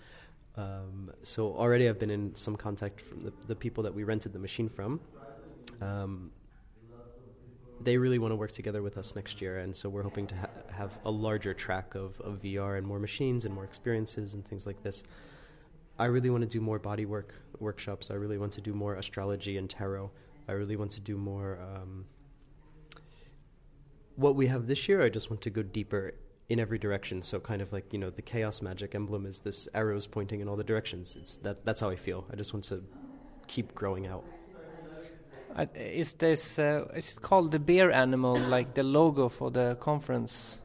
Um, 0.55 1.11
so 1.23 1.53
already 1.53 1.89
I've 1.89 1.99
been 1.99 2.11
in 2.11 2.35
some 2.35 2.55
contact 2.55 3.01
from 3.01 3.21
the, 3.21 3.33
the 3.47 3.55
people 3.55 3.83
that 3.83 3.93
we 3.93 4.03
rented 4.03 4.33
the 4.33 4.39
machine 4.39 4.69
from. 4.69 4.99
Um, 5.81 6.31
they 7.83 7.97
really 7.97 8.19
want 8.19 8.31
to 8.31 8.35
work 8.35 8.51
together 8.51 8.81
with 8.81 8.97
us 8.97 9.15
next 9.15 9.41
year, 9.41 9.59
and 9.59 9.75
so 9.75 9.89
we're 9.89 10.03
hoping 10.03 10.27
to 10.27 10.35
ha- 10.35 10.49
have 10.71 10.91
a 11.05 11.11
larger 11.11 11.53
track 11.53 11.95
of, 11.95 12.19
of 12.21 12.41
VR 12.41 12.77
and 12.77 12.85
more 12.85 12.99
machines 12.99 13.45
and 13.45 13.53
more 13.53 13.63
experiences 13.63 14.33
and 14.33 14.45
things 14.47 14.65
like 14.65 14.83
this. 14.83 15.03
I 15.99 16.05
really 16.05 16.29
want 16.29 16.43
to 16.43 16.49
do 16.49 16.59
more 16.59 16.79
body 16.79 17.05
work 17.05 17.33
workshops. 17.59 18.09
I 18.09 18.15
really 18.15 18.37
want 18.37 18.51
to 18.53 18.61
do 18.61 18.73
more 18.73 18.95
astrology 18.95 19.57
and 19.57 19.69
tarot. 19.69 20.11
I 20.47 20.53
really 20.53 20.75
want 20.75 20.91
to 20.91 21.01
do 21.01 21.17
more. 21.17 21.59
Um, 21.61 22.05
what 24.15 24.35
we 24.35 24.47
have 24.47 24.67
this 24.67 24.87
year, 24.87 25.01
I 25.01 25.09
just 25.09 25.29
want 25.29 25.41
to 25.41 25.49
go 25.49 25.61
deeper 25.61 26.13
in 26.49 26.59
every 26.59 26.77
direction. 26.77 27.21
So 27.21 27.39
kind 27.39 27.61
of 27.61 27.71
like 27.71 27.93
you 27.93 27.99
know, 27.99 28.09
the 28.09 28.21
chaos 28.21 28.61
magic 28.61 28.95
emblem 28.95 29.25
is 29.25 29.39
this 29.39 29.67
arrows 29.73 30.07
pointing 30.07 30.41
in 30.41 30.47
all 30.47 30.55
the 30.55 30.63
directions. 30.63 31.15
It's 31.15 31.37
that. 31.37 31.65
That's 31.65 31.81
how 31.81 31.89
I 31.89 31.95
feel. 31.95 32.25
I 32.31 32.35
just 32.35 32.53
want 32.53 32.65
to 32.65 32.83
keep 33.47 33.75
growing 33.75 34.07
out. 34.07 34.25
Uh, 35.55 35.65
is 35.75 36.13
this 36.13 36.57
uh, 36.57 36.85
is 36.95 37.11
it 37.11 37.21
called 37.21 37.51
the 37.51 37.59
bear 37.59 37.91
animal, 37.91 38.37
like 38.49 38.73
the 38.73 38.83
logo 38.83 39.29
for 39.29 39.51
the 39.51 39.75
conference? 39.75 40.59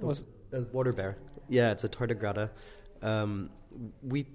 Was 0.00 0.24
a 0.52 0.62
water 0.72 0.92
bear? 0.92 1.18
Yeah, 1.48 1.72
it's 1.72 1.84
a 1.84 1.88
tardigrade. 1.88 2.50
Um, 3.02 3.50
we 4.02 4.26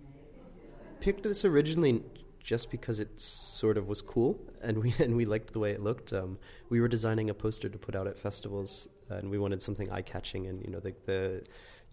picked 0.99 1.23
this 1.23 1.45
originally 1.45 2.03
just 2.43 2.69
because 2.69 2.99
it 2.99 3.19
sort 3.19 3.77
of 3.77 3.87
was 3.87 4.01
cool 4.01 4.37
and 4.61 4.77
we 4.77 4.93
and 4.99 5.15
we 5.15 5.25
liked 5.25 5.53
the 5.53 5.59
way 5.59 5.71
it 5.71 5.81
looked. 5.81 6.11
Um, 6.11 6.37
we 6.69 6.81
were 6.81 6.89
designing 6.89 7.29
a 7.29 7.33
poster 7.33 7.69
to 7.69 7.77
put 7.77 7.95
out 7.95 8.07
at 8.07 8.19
festivals, 8.19 8.89
and 9.09 9.29
we 9.29 9.37
wanted 9.37 9.61
something 9.61 9.89
eye 9.89 10.01
catching. 10.01 10.47
And 10.47 10.61
you 10.63 10.71
know, 10.71 10.79
the, 10.79 10.93
the 11.05 11.43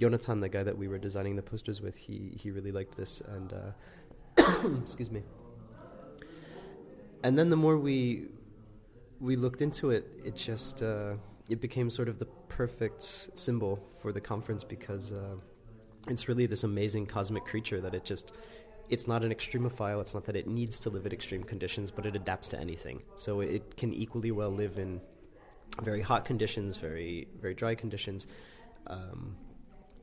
Jonathan, 0.00 0.40
the 0.40 0.48
guy 0.48 0.64
that 0.64 0.76
we 0.76 0.88
were 0.88 0.98
designing 0.98 1.36
the 1.36 1.42
posters 1.42 1.80
with, 1.80 1.96
he 1.96 2.36
he 2.40 2.50
really 2.50 2.72
liked 2.72 2.96
this. 2.96 3.20
And 3.20 3.52
uh, 3.52 4.68
excuse 4.82 5.10
me. 5.10 5.22
And 7.22 7.38
then 7.38 7.50
the 7.50 7.56
more 7.56 7.76
we 7.78 8.28
we 9.20 9.36
looked 9.36 9.60
into 9.60 9.90
it, 9.90 10.06
it 10.24 10.34
just 10.36 10.82
uh, 10.82 11.14
it 11.48 11.60
became 11.60 11.90
sort 11.90 12.08
of 12.08 12.18
the 12.18 12.26
perfect 12.48 13.02
symbol 13.02 13.78
for 14.00 14.12
the 14.12 14.20
conference 14.20 14.64
because 14.64 15.12
uh, 15.12 15.36
it's 16.08 16.28
really 16.28 16.46
this 16.46 16.64
amazing 16.64 17.06
cosmic 17.06 17.44
creature 17.44 17.80
that 17.80 17.94
it 17.94 18.04
just 18.04 18.32
it's 18.88 19.06
not 19.06 19.22
an 19.22 19.30
extremophile. 19.30 20.00
It's 20.00 20.14
not 20.14 20.24
that 20.24 20.36
it 20.36 20.48
needs 20.48 20.80
to 20.80 20.90
live 20.90 21.06
at 21.06 21.12
extreme 21.12 21.44
conditions, 21.44 21.90
but 21.90 22.06
it 22.06 22.16
adapts 22.16 22.48
to 22.48 22.58
anything. 22.58 23.02
So 23.16 23.40
it 23.40 23.76
can 23.76 23.92
equally 23.92 24.32
well 24.32 24.50
live 24.50 24.78
in 24.78 25.00
very 25.82 26.02
hot 26.02 26.24
conditions, 26.24 26.76
very 26.76 27.28
very 27.40 27.54
dry 27.54 27.74
conditions. 27.74 28.26
Um, 28.86 29.36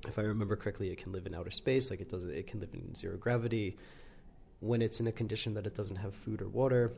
if 0.07 0.19
I 0.19 0.21
remember 0.21 0.55
correctly, 0.55 0.89
it 0.91 0.97
can 0.97 1.11
live 1.11 1.25
in 1.25 1.33
outer 1.33 1.51
space, 1.51 1.89
like 1.89 2.01
it 2.01 2.09
does. 2.09 2.23
It 2.25 2.47
can 2.47 2.59
live 2.59 2.73
in 2.73 2.93
zero 2.93 3.17
gravity. 3.17 3.77
When 4.59 4.81
it's 4.81 4.99
in 4.99 5.07
a 5.07 5.11
condition 5.11 5.53
that 5.53 5.67
it 5.67 5.75
doesn't 5.75 5.97
have 5.97 6.13
food 6.13 6.41
or 6.41 6.47
water, 6.47 6.93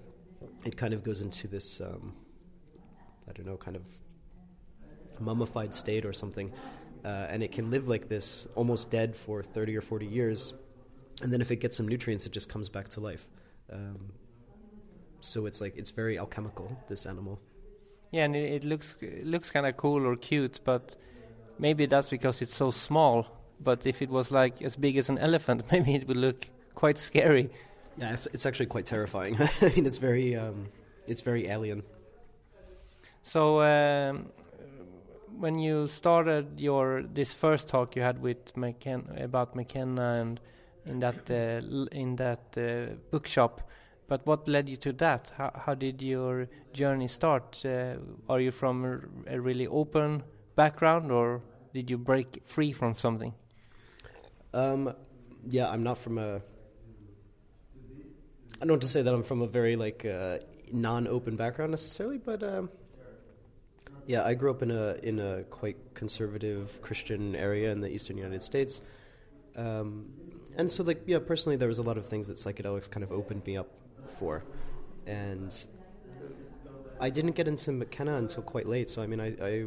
it 0.65 0.77
kind 0.77 0.93
of 0.93 1.03
goes 1.03 1.21
into 1.21 1.47
this, 1.47 1.81
um, 1.81 2.13
I 3.27 3.33
don't 3.33 3.45
know, 3.45 3.57
kind 3.57 3.75
of 3.75 3.83
mummified 5.19 5.73
state 5.73 6.05
or 6.05 6.13
something. 6.13 6.51
Uh, 7.03 7.27
and 7.29 7.43
it 7.43 7.51
can 7.51 7.69
live 7.71 7.87
like 7.87 8.09
this, 8.09 8.47
almost 8.55 8.89
dead 8.91 9.15
for 9.15 9.41
30 9.43 9.77
or 9.77 9.81
40 9.81 10.05
years, 10.05 10.53
and 11.21 11.33
then 11.33 11.41
if 11.41 11.51
it 11.51 11.57
gets 11.57 11.77
some 11.77 11.87
nutrients, 11.87 12.25
it 12.25 12.31
just 12.31 12.49
comes 12.49 12.69
back 12.69 12.87
to 12.89 12.99
life. 12.99 13.27
Um, 13.71 14.13
so 15.19 15.45
it's 15.45 15.59
like 15.61 15.77
it's 15.77 15.91
very 15.91 16.17
alchemical. 16.17 16.77
This 16.87 17.05
animal. 17.05 17.39
Yeah, 18.11 18.23
and 18.25 18.35
it, 18.35 18.63
looks 18.63 19.01
it 19.01 19.27
looks 19.27 19.51
kind 19.51 19.65
of 19.65 19.77
cool 19.77 20.05
or 20.05 20.15
cute, 20.15 20.59
but 20.63 20.95
maybe 21.59 21.85
that's 21.85 22.09
because 22.09 22.41
it's 22.41 22.55
so 22.55 22.71
small. 22.71 23.27
But 23.61 23.85
if 23.85 24.01
it 24.01 24.09
was 24.09 24.31
like 24.31 24.61
as 24.61 24.75
big 24.75 24.97
as 24.97 25.09
an 25.09 25.17
elephant, 25.17 25.63
maybe 25.71 25.95
it 25.95 26.07
would 26.07 26.17
look 26.17 26.45
quite 26.79 26.97
scary. 26.97 27.49
Yeah, 27.97 28.13
it's, 28.13 28.27
it's 28.33 28.45
actually 28.45 28.67
quite 28.67 28.85
terrifying. 28.85 29.35
I 29.61 29.69
mean, 29.75 29.85
it's 29.85 29.97
very 29.97 30.35
um, 30.35 30.69
it's 31.07 31.21
very 31.21 31.47
alien. 31.47 31.83
So 33.21 33.61
um, 33.61 34.31
when 35.37 35.59
you 35.59 35.87
started 35.87 36.45
your 36.59 37.03
this 37.13 37.33
first 37.33 37.67
talk 37.67 37.95
you 37.95 38.01
had 38.01 38.21
with 38.21 38.53
McKen- 38.55 39.21
about 39.21 39.55
McKenna 39.55 40.21
and 40.21 40.39
in 40.85 40.99
that 40.99 41.29
uh, 41.29 41.85
in 41.91 42.15
that 42.15 42.57
uh, 42.57 42.95
bookshop. 43.11 43.61
But 44.07 44.25
what 44.25 44.47
led 44.47 44.69
you 44.69 44.77
to 44.77 44.93
that? 44.93 45.31
How, 45.37 45.51
how 45.65 45.75
did 45.75 46.01
your 46.01 46.47
journey 46.73 47.07
start? 47.07 47.61
Uh, 47.65 47.95
are 48.27 48.39
you 48.39 48.51
from 48.51 48.85
a 49.27 49.39
really 49.39 49.67
open 49.67 50.23
background, 50.55 51.11
or 51.11 51.41
did 51.73 51.91
you 51.91 51.97
break 51.97 52.41
free 52.45 52.71
from 52.73 52.95
something? 52.95 53.33
Um, 54.53 54.95
yeah, 55.47 55.69
I'm 55.69 55.83
not 55.83 55.97
from 55.97 56.17
a. 56.17 56.41
I 58.61 58.65
don't 58.65 58.71
want 58.71 58.81
to 58.81 58.89
say 58.89 59.01
that 59.01 59.13
I'm 59.13 59.23
from 59.23 59.41
a 59.41 59.47
very 59.47 59.75
like 59.75 60.05
uh, 60.05 60.39
non-open 60.71 61.37
background 61.37 61.71
necessarily, 61.71 62.17
but 62.17 62.43
um, 62.43 62.69
yeah, 64.05 64.23
I 64.25 64.33
grew 64.33 64.51
up 64.51 64.61
in 64.61 64.71
a 64.71 64.95
in 65.01 65.19
a 65.19 65.43
quite 65.43 65.77
conservative 65.93 66.81
Christian 66.81 67.35
area 67.35 67.71
in 67.71 67.79
the 67.79 67.87
eastern 67.87 68.17
United 68.17 68.41
States. 68.41 68.81
Um, 69.55 70.07
and 70.55 70.69
so 70.71 70.83
like 70.83 71.03
yeah 71.05 71.19
personally 71.19 71.55
there 71.55 71.67
was 71.67 71.79
a 71.79 71.83
lot 71.83 71.97
of 71.97 72.05
things 72.05 72.27
that 72.27 72.37
psychedelics 72.37 72.89
kind 72.89 73.03
of 73.03 73.11
opened 73.11 73.45
me 73.45 73.57
up 73.57 73.69
for. 74.19 74.43
And 75.07 75.55
i 76.99 77.09
didn't 77.09 77.31
get 77.31 77.47
into 77.47 77.71
mckenna 77.71 78.15
until 78.15 78.43
quite 78.43 78.67
late. 78.67 78.89
So 78.89 79.01
i 79.01 79.07
mean 79.07 79.21
i, 79.21 79.27
I 79.41 79.65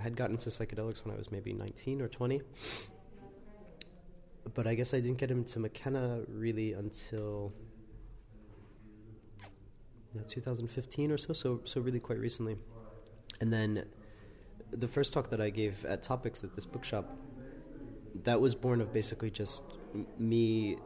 had 0.00 0.16
gotten 0.16 0.36
into 0.36 0.48
psychedelics 0.48 1.04
when 1.04 1.14
i 1.14 1.18
was 1.18 1.30
maybe 1.30 1.52
19 1.52 2.00
or 2.00 2.08
20 2.08 2.40
but 4.54 4.66
i 4.66 4.74
guess 4.74 4.94
i 4.94 5.00
didn't 5.00 5.18
get 5.18 5.30
into 5.30 5.58
mckenna 5.58 6.22
really 6.26 6.72
until 6.72 7.52
you 10.12 10.20
know, 10.20 10.26
2015 10.26 11.12
or 11.12 11.18
so 11.18 11.32
so 11.32 11.60
so 11.64 11.80
really 11.80 12.00
quite 12.00 12.18
recently 12.18 12.56
and 13.40 13.52
then 13.52 13.84
the 14.70 14.88
first 14.88 15.12
talk 15.12 15.30
that 15.30 15.40
i 15.40 15.50
gave 15.50 15.84
at 15.84 16.02
topics 16.02 16.44
at 16.44 16.54
this 16.54 16.66
bookshop 16.66 17.16
that 18.24 18.40
was 18.40 18.54
born 18.54 18.80
of 18.80 18.92
basically 18.92 19.30
just 19.30 19.62
me 20.18 20.76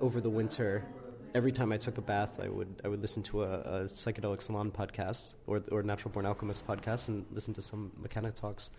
over 0.00 0.20
the 0.20 0.30
winter 0.30 0.86
every 1.34 1.50
time 1.50 1.72
I 1.72 1.76
took 1.76 1.98
a 1.98 2.02
bath, 2.02 2.38
I 2.40 2.48
would 2.48 2.80
I 2.84 2.88
would 2.88 3.02
listen 3.02 3.22
to 3.24 3.42
a, 3.42 3.60
a 3.60 3.84
psychedelic 3.84 4.40
salon 4.40 4.70
podcast 4.70 5.34
or 5.46 5.62
or 5.70 5.82
natural 5.82 6.12
born 6.12 6.26
alchemist 6.26 6.66
podcast 6.66 7.08
and 7.08 7.26
listen 7.32 7.52
to 7.54 7.60
some 7.62 7.92
McKenna 7.98 8.30
talks, 8.30 8.70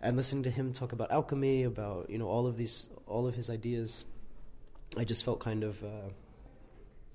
and 0.00 0.16
listening 0.16 0.44
to 0.44 0.50
him 0.50 0.72
talk 0.72 0.92
about 0.92 1.10
alchemy, 1.10 1.64
about 1.64 2.08
you 2.08 2.18
know 2.18 2.28
all 2.28 2.46
of 2.46 2.56
these 2.56 2.88
all 3.06 3.26
of 3.26 3.34
his 3.34 3.50
ideas, 3.50 4.04
I 4.96 5.04
just 5.04 5.24
felt 5.24 5.40
kind 5.40 5.64
of. 5.64 5.82
Uh, 5.82 6.08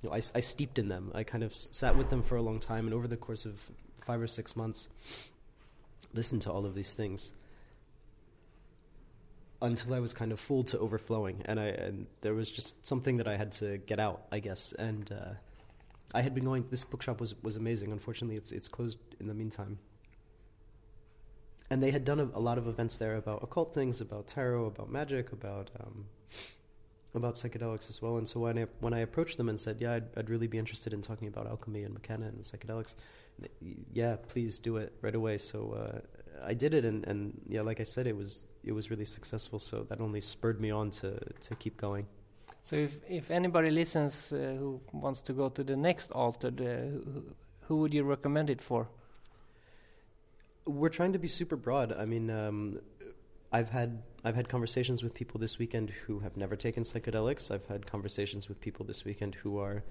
you 0.01 0.10
know, 0.10 0.15
I, 0.15 0.22
I 0.36 0.39
steeped 0.39 0.79
in 0.79 0.88
them. 0.88 1.12
I 1.13 1.24
kind 1.24 1.43
of 1.43 1.55
sat 1.55 1.96
with 1.96 2.10
them 2.10 2.24
for 2.24 2.36
a 2.36 2.41
long 2.41 2.60
time, 2.60 2.86
and 2.86 2.93
over 2.93 3.08
the 3.08 3.17
course 3.17 3.46
of 3.46 3.60
five 4.05 4.22
or 4.22 4.27
six 4.27 4.55
months, 4.55 4.88
listened 6.13 6.41
to 6.43 6.51
all 6.51 6.65
of 6.65 6.75
these 6.75 6.93
things 6.93 7.34
until 9.62 9.93
I 9.93 10.00
was 10.00 10.13
kind 10.13 10.31
of 10.31 10.39
full 10.39 10.63
to 10.65 10.79
overflowing, 10.79 11.43
and 11.46 11.60
I 11.60 11.67
and 11.67 12.08
there 12.22 12.34
was 12.34 12.51
just 12.51 12.86
something 12.86 13.17
that 13.17 13.27
I 13.27 13.38
had 13.38 13.51
to 13.53 13.77
get 13.77 14.00
out, 14.00 14.24
I 14.31 14.39
guess. 14.39 14.74
And 14.74 15.12
uh, 15.12 15.34
I 16.13 16.22
had 16.22 16.34
been 16.34 16.46
going. 16.46 16.65
This 16.70 16.84
bookshop 16.84 17.20
was 17.20 17.36
was 17.43 17.55
amazing. 17.55 17.91
Unfortunately, 17.91 18.36
it's 18.36 18.51
it's 18.51 18.67
closed 18.67 18.98
in 19.20 19.27
the 19.27 19.34
meantime. 19.34 19.77
and 21.70 21.81
they 21.81 21.91
had 21.91 22.03
done 22.03 22.20
a, 22.20 22.25
a, 22.34 22.39
lot 22.39 22.58
of 22.58 22.67
events 22.67 22.98
there 22.98 23.15
about 23.15 23.41
occult 23.43 23.74
things, 23.74 24.01
about 24.01 24.27
tarot, 24.27 24.65
about 24.65 24.91
magic, 24.91 25.31
about 25.31 25.70
um, 25.79 26.05
about 27.13 27.36
psychedelics 27.36 27.89
as 27.89 28.01
well. 28.01 28.18
And 28.18 28.27
so 28.27 28.39
when 28.39 28.58
I 28.58 28.65
when 28.80 28.94
I 28.94 29.00
approached 29.00 29.38
them 29.38 29.50
and 29.50 29.60
said, 29.60 29.77
"Yeah, 29.80 29.94
I'd, 29.94 30.18
I'd 30.18 30.30
really 30.30 30.48
be 30.48 30.58
interested 30.58 30.94
in 30.94 31.01
talking 31.01 31.27
about 31.27 31.48
alchemy 31.48 31.84
and 31.84 31.94
McKenna 31.94 32.27
and 32.27 32.41
psychedelics," 32.41 32.96
yeah, 33.94 34.15
please 34.27 34.60
do 34.60 34.77
it 34.77 34.94
right 35.01 35.15
away. 35.15 35.38
So 35.38 35.74
uh, 35.74 36.00
I 36.46 36.53
did 36.53 36.74
it, 36.74 36.86
and, 36.86 37.06
and 37.08 37.39
yeah, 37.48 37.62
like 37.62 37.80
I 37.80 37.84
said, 37.84 38.08
it 38.08 38.15
was 38.15 38.48
it 38.63 38.72
was 38.72 38.89
really 38.89 39.06
successful. 39.06 39.60
So 39.60 39.84
that 39.89 40.00
only 40.00 40.22
spurred 40.22 40.62
me 40.62 40.72
on 40.72 40.91
to 40.91 41.20
to 41.41 41.56
keep 41.56 41.77
going. 41.77 42.08
So 42.63 42.75
if 42.75 42.98
if 43.08 43.32
anybody 43.32 43.72
listens 43.72 44.34
uh, 44.34 44.56
who 44.58 44.82
wants 44.94 45.22
to 45.22 45.34
go 45.34 45.50
to 45.50 45.63
the 45.63 45.75
next 45.75 46.12
Altered, 46.12 46.62
uh, 46.62 46.65
who, 46.65 47.24
who 47.62 47.77
would 47.77 47.94
you 47.94 48.03
recommend 48.03 48.50
it 48.50 48.62
for? 48.62 48.88
We're 50.65 50.89
trying 50.89 51.13
to 51.13 51.20
be 51.20 51.27
super 51.27 51.56
broad. 51.56 51.91
I 51.91 52.06
mean, 52.06 52.30
um, 52.30 52.80
I've 53.51 53.70
had 53.70 54.01
I've 54.24 54.36
had 54.36 54.48
conversations 54.48 55.03
with 55.03 55.13
people 55.13 55.39
this 55.39 55.58
weekend 55.58 55.89
who 55.89 56.20
have 56.20 56.38
never 56.38 56.55
taken 56.55 56.84
psychedelics. 56.84 57.51
I've 57.51 57.65
had 57.65 57.86
conversations 57.86 58.48
with 58.48 58.62
people 58.62 58.86
this 58.86 59.03
weekend 59.03 59.36
who 59.36 59.58
are 59.58 59.84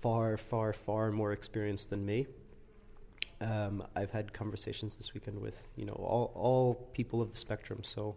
far, 0.00 0.36
far, 0.36 0.72
far 0.72 1.10
more 1.10 1.32
experienced 1.32 1.90
than 1.90 2.04
me. 2.04 2.26
Um, 3.40 3.84
I've 3.96 4.10
had 4.10 4.32
conversations 4.32 4.96
this 4.96 5.14
weekend 5.14 5.40
with 5.40 5.68
you 5.76 5.86
know 5.86 5.94
all 5.94 6.32
all 6.34 6.74
people 6.92 7.20
of 7.20 7.30
the 7.32 7.36
spectrum. 7.36 7.82
So 7.82 8.16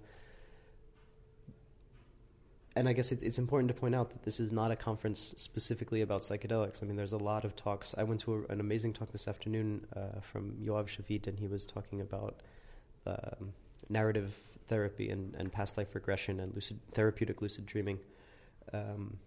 and 2.76 2.90
I 2.90 2.94
guess 2.94 3.12
it's, 3.12 3.24
it's 3.24 3.40
important 3.40 3.70
to 3.70 3.74
point 3.74 3.96
out 3.96 4.10
that 4.10 4.24
this 4.24 4.40
is 4.40 4.52
not 4.52 4.70
a 4.70 4.76
conference 4.76 5.34
specifically 5.38 6.02
about 6.02 6.22
psychedelics. 6.22 6.84
I 6.84 6.86
mean, 6.86 6.98
there's 6.98 7.14
a 7.14 7.18
lot 7.18 7.46
of 7.46 7.56
talks. 7.56 7.96
I 7.98 8.04
went 8.04 8.20
to 8.22 8.34
a, 8.34 8.52
an 8.52 8.60
amazing 8.60 8.92
talk 8.92 9.14
this 9.14 9.30
afternoon 9.30 9.88
uh, 9.96 10.20
from 10.20 10.58
Yoav 10.62 10.88
Shavit, 10.88 11.26
and 11.26 11.40
he 11.40 11.48
was 11.48 11.66
talking 11.66 12.02
about 12.02 12.42
um, 13.08 13.54
narrative 13.90 14.34
therapy 14.68 15.10
and, 15.10 15.36
and 15.36 15.52
past 15.52 15.78
life 15.78 15.94
regression 15.94 16.40
and 16.40 16.54
lucid 16.54 16.80
therapeutic 16.92 17.42
lucid 17.42 17.66
dreaming. 17.66 18.00
Um, 18.74 19.18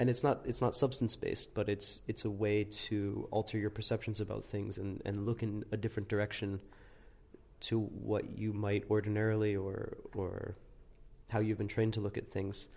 and 0.00 0.08
it's 0.08 0.22
not 0.22 0.42
it's 0.44 0.60
not 0.60 0.74
substance 0.74 1.16
based, 1.16 1.54
but 1.54 1.68
it's 1.68 2.00
it's 2.06 2.24
a 2.24 2.30
way 2.30 2.64
to 2.64 3.28
alter 3.30 3.58
your 3.58 3.70
perceptions 3.70 4.20
about 4.20 4.44
things 4.44 4.78
and, 4.78 5.02
and 5.04 5.26
look 5.26 5.42
in 5.42 5.64
a 5.72 5.76
different 5.76 6.08
direction 6.08 6.60
to 7.60 7.80
what 7.80 8.38
you 8.38 8.52
might 8.52 8.84
ordinarily 8.90 9.56
or 9.56 9.98
or 10.14 10.54
how 11.30 11.40
you've 11.40 11.58
been 11.58 11.68
trained 11.68 11.94
to 11.94 12.00
look 12.00 12.16
at 12.16 12.30
things 12.30 12.68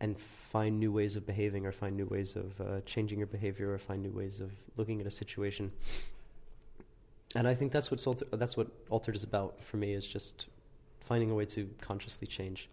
and 0.00 0.18
find 0.18 0.78
new 0.78 0.92
ways 0.92 1.16
of 1.16 1.26
behaving 1.26 1.66
or 1.66 1.72
find 1.72 1.96
new 1.96 2.06
ways 2.06 2.36
of 2.36 2.60
uh, 2.60 2.80
changing 2.84 3.18
your 3.18 3.26
behavior 3.26 3.72
or 3.72 3.78
find 3.78 4.02
new 4.02 4.10
ways 4.10 4.40
of 4.40 4.52
looking 4.76 5.00
at 5.00 5.06
a 5.06 5.10
situation 5.10 5.72
and 7.36 7.46
i 7.46 7.54
think 7.54 7.72
that's 7.72 7.90
what 7.90 8.04
alter- 8.06 8.26
that's 8.32 8.56
what 8.56 8.68
altered 8.90 9.14
is 9.14 9.22
about 9.22 9.62
for 9.62 9.76
me 9.76 9.92
is 9.92 10.06
just 10.06 10.48
finding 11.00 11.30
a 11.30 11.34
way 11.34 11.44
to 11.44 11.68
consciously 11.80 12.26
change 12.26 12.68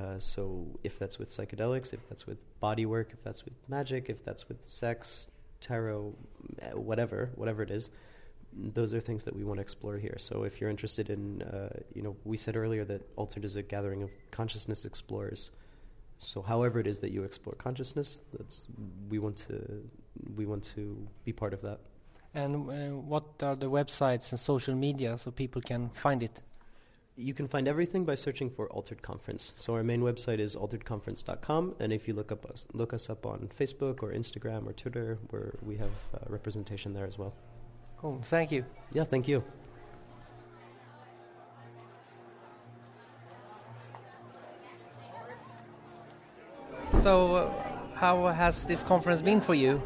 uh, 0.00 0.18
so 0.18 0.66
if 0.82 0.98
that's 0.98 1.18
with 1.18 1.28
psychedelics 1.28 1.92
if 1.92 2.08
that's 2.08 2.26
with 2.26 2.38
body 2.60 2.86
work 2.86 3.08
if 3.12 3.22
that's 3.24 3.44
with 3.44 3.54
magic 3.68 4.08
if 4.08 4.24
that's 4.24 4.48
with 4.48 4.64
sex 4.64 5.28
tarot 5.60 6.14
whatever 6.74 7.30
whatever 7.34 7.62
it 7.62 7.70
is 7.70 7.90
those 8.54 8.92
are 8.92 9.00
things 9.00 9.24
that 9.24 9.34
we 9.34 9.44
want 9.44 9.58
to 9.58 9.62
explore 9.62 9.96
here. 9.96 10.16
So 10.18 10.44
if 10.44 10.60
you're 10.60 10.70
interested 10.70 11.10
in, 11.10 11.42
uh, 11.42 11.80
you 11.94 12.02
know, 12.02 12.16
we 12.24 12.36
said 12.36 12.56
earlier 12.56 12.84
that 12.84 13.02
Altered 13.16 13.44
is 13.44 13.56
a 13.56 13.62
gathering 13.62 14.02
of 14.02 14.10
consciousness 14.30 14.84
explorers. 14.84 15.50
So 16.18 16.42
however 16.42 16.78
it 16.78 16.86
is 16.86 17.00
that 17.00 17.10
you 17.10 17.24
explore 17.24 17.54
consciousness, 17.54 18.20
that's 18.32 18.68
we 19.08 19.18
want 19.18 19.36
to 19.48 19.82
we 20.36 20.46
want 20.46 20.62
to 20.64 21.08
be 21.24 21.32
part 21.32 21.54
of 21.54 21.62
that. 21.62 21.80
And 22.34 22.70
uh, 22.70 22.96
what 22.96 23.24
are 23.42 23.56
the 23.56 23.70
websites 23.70 24.32
and 24.32 24.40
social 24.40 24.74
media 24.74 25.18
so 25.18 25.30
people 25.30 25.60
can 25.60 25.90
find 25.90 26.22
it? 26.22 26.40
You 27.14 27.34
can 27.34 27.46
find 27.46 27.68
everything 27.68 28.06
by 28.06 28.14
searching 28.14 28.48
for 28.48 28.68
Altered 28.70 29.02
Conference. 29.02 29.52
So 29.56 29.74
our 29.74 29.82
main 29.82 30.00
website 30.00 30.38
is 30.38 30.56
alteredconference.com, 30.56 31.74
and 31.78 31.92
if 31.92 32.08
you 32.08 32.14
look 32.14 32.32
up 32.32 32.46
us, 32.46 32.66
look 32.72 32.94
us 32.94 33.10
up 33.10 33.26
on 33.26 33.50
Facebook 33.60 34.02
or 34.02 34.12
Instagram 34.12 34.66
or 34.66 34.72
Twitter, 34.72 35.18
where 35.28 35.52
we 35.62 35.76
have 35.76 35.90
uh, 36.14 36.18
representation 36.28 36.94
there 36.94 37.06
as 37.06 37.18
well. 37.18 37.34
Cool. 37.98 38.18
Thank 38.22 38.50
you. 38.50 38.64
Yeah, 38.94 39.04
thank 39.04 39.28
you. 39.28 39.44
So, 47.00 47.34
uh, 47.34 47.52
how 47.94 48.26
has 48.28 48.64
this 48.64 48.82
conference 48.82 49.20
been 49.20 49.40
for 49.40 49.54
you? 49.54 49.82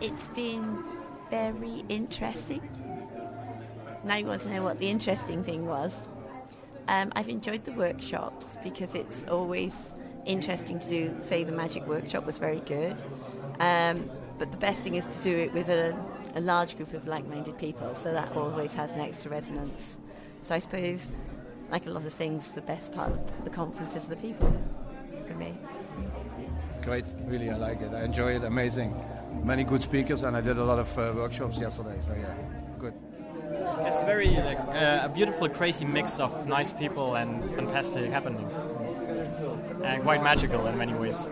It's 0.00 0.28
been 0.28 0.84
very 1.30 1.84
interesting. 1.88 2.62
Now 4.04 4.16
you 4.16 4.26
want 4.26 4.42
to 4.42 4.50
know 4.50 4.62
what 4.62 4.78
the 4.78 4.88
interesting 4.88 5.44
thing 5.44 5.66
was. 5.66 6.08
Um, 6.88 7.12
I've 7.14 7.28
enjoyed 7.28 7.64
the 7.64 7.72
workshops 7.72 8.56
because 8.62 8.94
it's 8.94 9.24
always 9.26 9.92
interesting 10.24 10.78
to 10.78 10.88
do. 10.88 11.16
Say 11.20 11.44
the 11.44 11.52
magic 11.52 11.86
workshop 11.86 12.24
was 12.24 12.38
very 12.38 12.60
good, 12.60 13.02
um, 13.60 14.08
but 14.38 14.50
the 14.50 14.58
best 14.58 14.80
thing 14.80 14.94
is 14.94 15.04
to 15.06 15.20
do 15.20 15.36
it 15.36 15.52
with 15.52 15.68
a 15.68 15.94
a 16.34 16.40
large 16.40 16.76
group 16.76 16.92
of 16.92 17.06
like-minded 17.08 17.56
people, 17.58 17.94
so 17.94 18.12
that 18.12 18.30
always 18.36 18.74
has 18.74 18.92
an 18.92 19.00
extra 19.00 19.30
resonance. 19.30 19.96
So 20.42 20.54
I 20.54 20.58
suppose, 20.58 21.06
like 21.70 21.86
a 21.86 21.90
lot 21.90 22.04
of 22.04 22.12
things, 22.12 22.52
the 22.52 22.60
best 22.60 22.92
part 22.92 23.10
of 23.10 23.44
the 23.44 23.50
conference 23.50 23.96
is 23.96 24.04
the 24.04 24.16
people, 24.16 24.52
for 25.26 25.34
me. 25.34 25.56
Great, 26.82 27.06
really, 27.24 27.50
I 27.50 27.56
like 27.56 27.80
it. 27.80 27.92
I 27.92 28.04
enjoy 28.04 28.36
it. 28.36 28.44
Amazing, 28.44 28.94
many 29.44 29.64
good 29.64 29.82
speakers, 29.82 30.22
and 30.22 30.36
I 30.36 30.40
did 30.40 30.58
a 30.58 30.64
lot 30.64 30.78
of 30.78 30.98
uh, 30.98 31.12
workshops 31.16 31.58
yesterday. 31.58 31.96
So 32.00 32.12
yeah, 32.12 32.34
good. 32.78 32.94
It's 33.80 34.02
very 34.02 34.28
like 34.28 34.58
uh, 34.58 35.00
a 35.04 35.10
beautiful, 35.14 35.48
crazy 35.48 35.84
mix 35.84 36.20
of 36.20 36.46
nice 36.46 36.72
people 36.72 37.16
and 37.16 37.42
fantastic 37.54 38.10
happenings, 38.10 38.60
and 39.84 40.02
quite 40.02 40.22
magical 40.22 40.66
in 40.66 40.76
many 40.78 40.94
ways. 40.94 41.28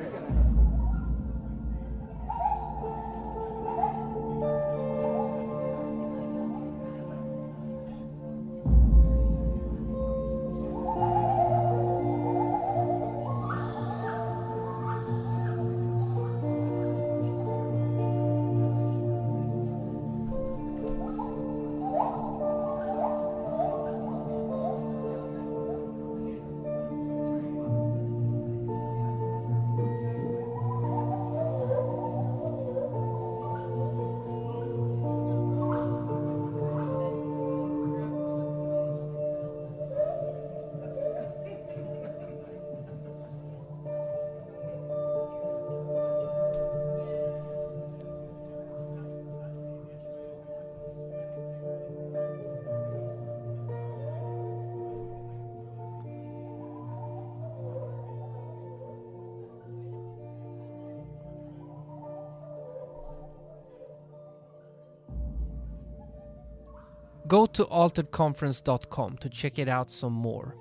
Go 67.27 67.47
to 67.47 67.65
alteredconference.com 67.65 69.19
to 69.19 69.29
check 69.29 69.59
it 69.59 69.69
out 69.69 69.91
some 69.91 70.13
more. 70.13 70.57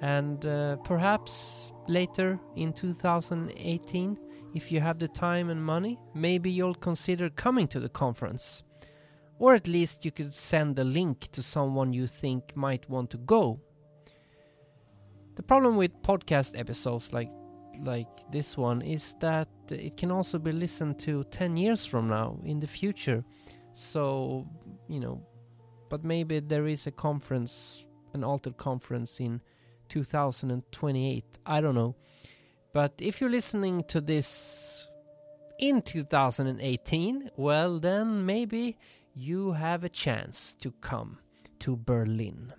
And 0.00 0.44
uh, 0.44 0.76
perhaps 0.76 1.72
later 1.86 2.40
in 2.56 2.72
2018, 2.72 4.18
if 4.54 4.72
you 4.72 4.80
have 4.80 4.98
the 4.98 5.08
time 5.08 5.50
and 5.50 5.64
money, 5.64 5.98
maybe 6.14 6.50
you'll 6.50 6.74
consider 6.74 7.30
coming 7.30 7.66
to 7.68 7.80
the 7.80 7.88
conference. 7.88 8.64
Or 9.38 9.54
at 9.54 9.68
least 9.68 10.04
you 10.04 10.10
could 10.10 10.34
send 10.34 10.78
a 10.78 10.84
link 10.84 11.30
to 11.32 11.42
someone 11.42 11.92
you 11.92 12.06
think 12.06 12.56
might 12.56 12.88
want 12.88 13.10
to 13.10 13.18
go. 13.18 13.60
The 15.36 15.42
problem 15.42 15.76
with 15.76 16.02
podcast 16.02 16.58
episodes 16.58 17.12
like 17.12 17.30
like 17.84 18.30
this 18.30 18.56
one 18.56 18.82
is 18.82 19.14
that 19.20 19.48
it 19.70 19.96
can 19.96 20.10
also 20.10 20.38
be 20.38 20.52
listened 20.52 20.98
to 20.98 21.24
10 21.24 21.56
years 21.56 21.86
from 21.86 22.08
now 22.08 22.38
in 22.44 22.60
the 22.60 22.66
future. 22.66 23.24
So, 23.72 24.46
you 24.88 25.00
know, 25.00 25.26
but 25.92 26.04
maybe 26.04 26.40
there 26.40 26.66
is 26.66 26.86
a 26.86 26.90
conference, 26.90 27.84
an 28.14 28.24
altered 28.24 28.56
conference 28.56 29.20
in 29.20 29.42
2028. 29.90 31.38
I 31.44 31.60
don't 31.60 31.74
know. 31.74 31.94
But 32.72 32.94
if 32.98 33.20
you're 33.20 33.28
listening 33.28 33.82
to 33.88 34.00
this 34.00 34.88
in 35.58 35.82
2018, 35.82 37.32
well, 37.36 37.78
then 37.78 38.24
maybe 38.24 38.78
you 39.14 39.52
have 39.52 39.84
a 39.84 39.90
chance 39.90 40.54
to 40.62 40.70
come 40.80 41.18
to 41.58 41.76
Berlin. 41.76 42.54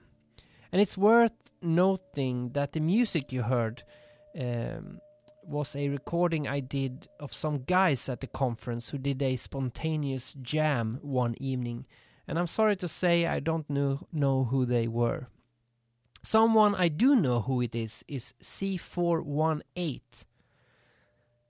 And 0.71 0.79
it's 0.79 0.95
worth 0.95 1.33
noting 1.59 2.51
that 2.51 2.73
the 2.73 2.81
music 2.81 3.31
you 3.31 3.41
heard 3.41 3.81
um, 4.39 4.99
was 5.41 5.75
a 5.75 5.89
recording 5.89 6.47
I 6.47 6.59
did 6.59 7.07
of 7.19 7.33
some 7.33 7.63
guys 7.63 8.07
at 8.09 8.21
the 8.21 8.27
conference 8.27 8.91
who 8.91 8.99
did 8.99 9.23
a 9.23 9.37
spontaneous 9.37 10.35
jam 10.43 10.99
one 11.01 11.33
evening. 11.39 11.87
And 12.27 12.37
I'm 12.39 12.47
sorry 12.47 12.75
to 12.77 12.87
say 12.87 13.25
I 13.25 13.39
don't 13.39 13.69
know, 13.69 14.07
know 14.11 14.45
who 14.45 14.65
they 14.65 14.87
were. 14.87 15.27
Someone 16.21 16.75
I 16.75 16.87
do 16.87 17.15
know 17.15 17.41
who 17.41 17.61
it 17.61 17.75
is 17.75 18.05
is 18.07 18.33
C418. 18.41 20.01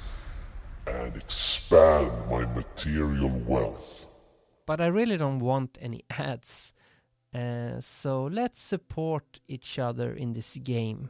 and 0.88 1.16
expand 1.16 2.12
my 2.30 2.46
material 2.46 3.30
wealth. 3.46 4.08
But 4.66 4.82
I 4.82 4.88
really 4.88 5.18
don't 5.18 5.40
want 5.40 5.78
any 5.82 6.04
ads. 6.10 6.74
Uh, 7.34 7.80
so 7.80 8.26
let's 8.26 8.62
support 8.62 9.40
each 9.48 9.80
other 9.80 10.14
in 10.14 10.34
this 10.34 10.58
game. 10.58 11.10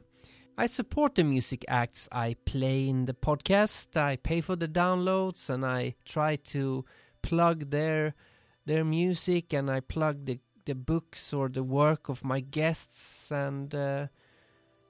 I 0.57 0.67
support 0.67 1.15
the 1.15 1.23
music 1.23 1.65
acts 1.67 2.07
I 2.11 2.35
play 2.45 2.87
in 2.87 3.05
the 3.05 3.13
podcast. 3.13 3.97
I 3.97 4.17
pay 4.17 4.41
for 4.41 4.55
the 4.55 4.67
downloads 4.67 5.49
and 5.49 5.65
I 5.65 5.95
try 6.05 6.35
to 6.35 6.85
plug 7.21 7.69
their 7.71 8.13
their 8.65 8.85
music 8.85 9.53
and 9.53 9.71
I 9.71 9.79
plug 9.79 10.25
the 10.25 10.39
the 10.65 10.75
books 10.75 11.33
or 11.33 11.49
the 11.49 11.63
work 11.63 12.09
of 12.09 12.23
my 12.23 12.39
guests 12.39 13.31
and 13.31 13.73
uh, 13.75 14.07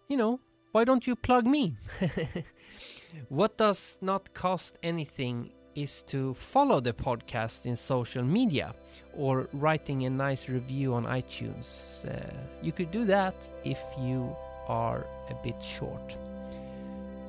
you 0.08 0.18
know 0.18 0.40
why 0.72 0.86
don't 0.86 1.06
you 1.06 1.16
plug 1.16 1.46
me? 1.46 1.76
what 3.30 3.58
does 3.58 3.98
not 4.02 4.34
cost 4.34 4.78
anything 4.84 5.52
is 5.76 6.04
to 6.04 6.34
follow 6.34 6.80
the 6.80 6.94
podcast 6.94 7.66
in 7.66 7.76
social 7.76 8.24
media 8.24 8.74
or 9.16 9.48
writing 9.54 10.06
a 10.06 10.10
nice 10.10 10.50
review 10.50 10.94
on 10.94 11.06
iTunes. 11.06 12.06
Uh, 12.06 12.34
you 12.62 12.72
could 12.72 12.92
do 12.92 13.06
that 13.06 13.50
if 13.64 13.80
you 14.00 14.36
are 14.68 15.06
a 15.30 15.34
bit 15.44 15.62
short. 15.62 16.18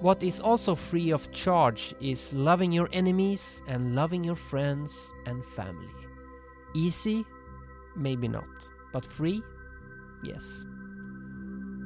What 0.00 0.22
is 0.22 0.40
also 0.40 0.74
free 0.74 1.12
of 1.12 1.31
charge 1.33 1.94
is 2.00 2.35
loving 2.35 2.72
your 2.72 2.88
enemies 2.92 3.62
and 3.68 3.94
loving 3.94 4.24
your 4.24 4.35
friends 4.35 5.12
and 5.26 5.44
family. 5.44 5.88
Easy? 6.74 7.24
Maybe 7.96 8.28
not. 8.28 8.44
But 8.92 9.05
free? 9.05 9.42
Yes. 10.22 10.64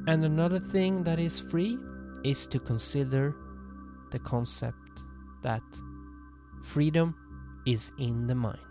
And 0.07 0.23
another 0.23 0.59
thing 0.59 1.03
that 1.03 1.19
is 1.19 1.39
free 1.39 1.77
is 2.23 2.47
to 2.47 2.59
consider 2.59 3.35
the 4.11 4.19
concept 4.19 5.03
that 5.43 5.63
freedom 6.63 7.15
is 7.65 7.91
in 7.97 8.27
the 8.27 8.35
mind. 8.35 8.66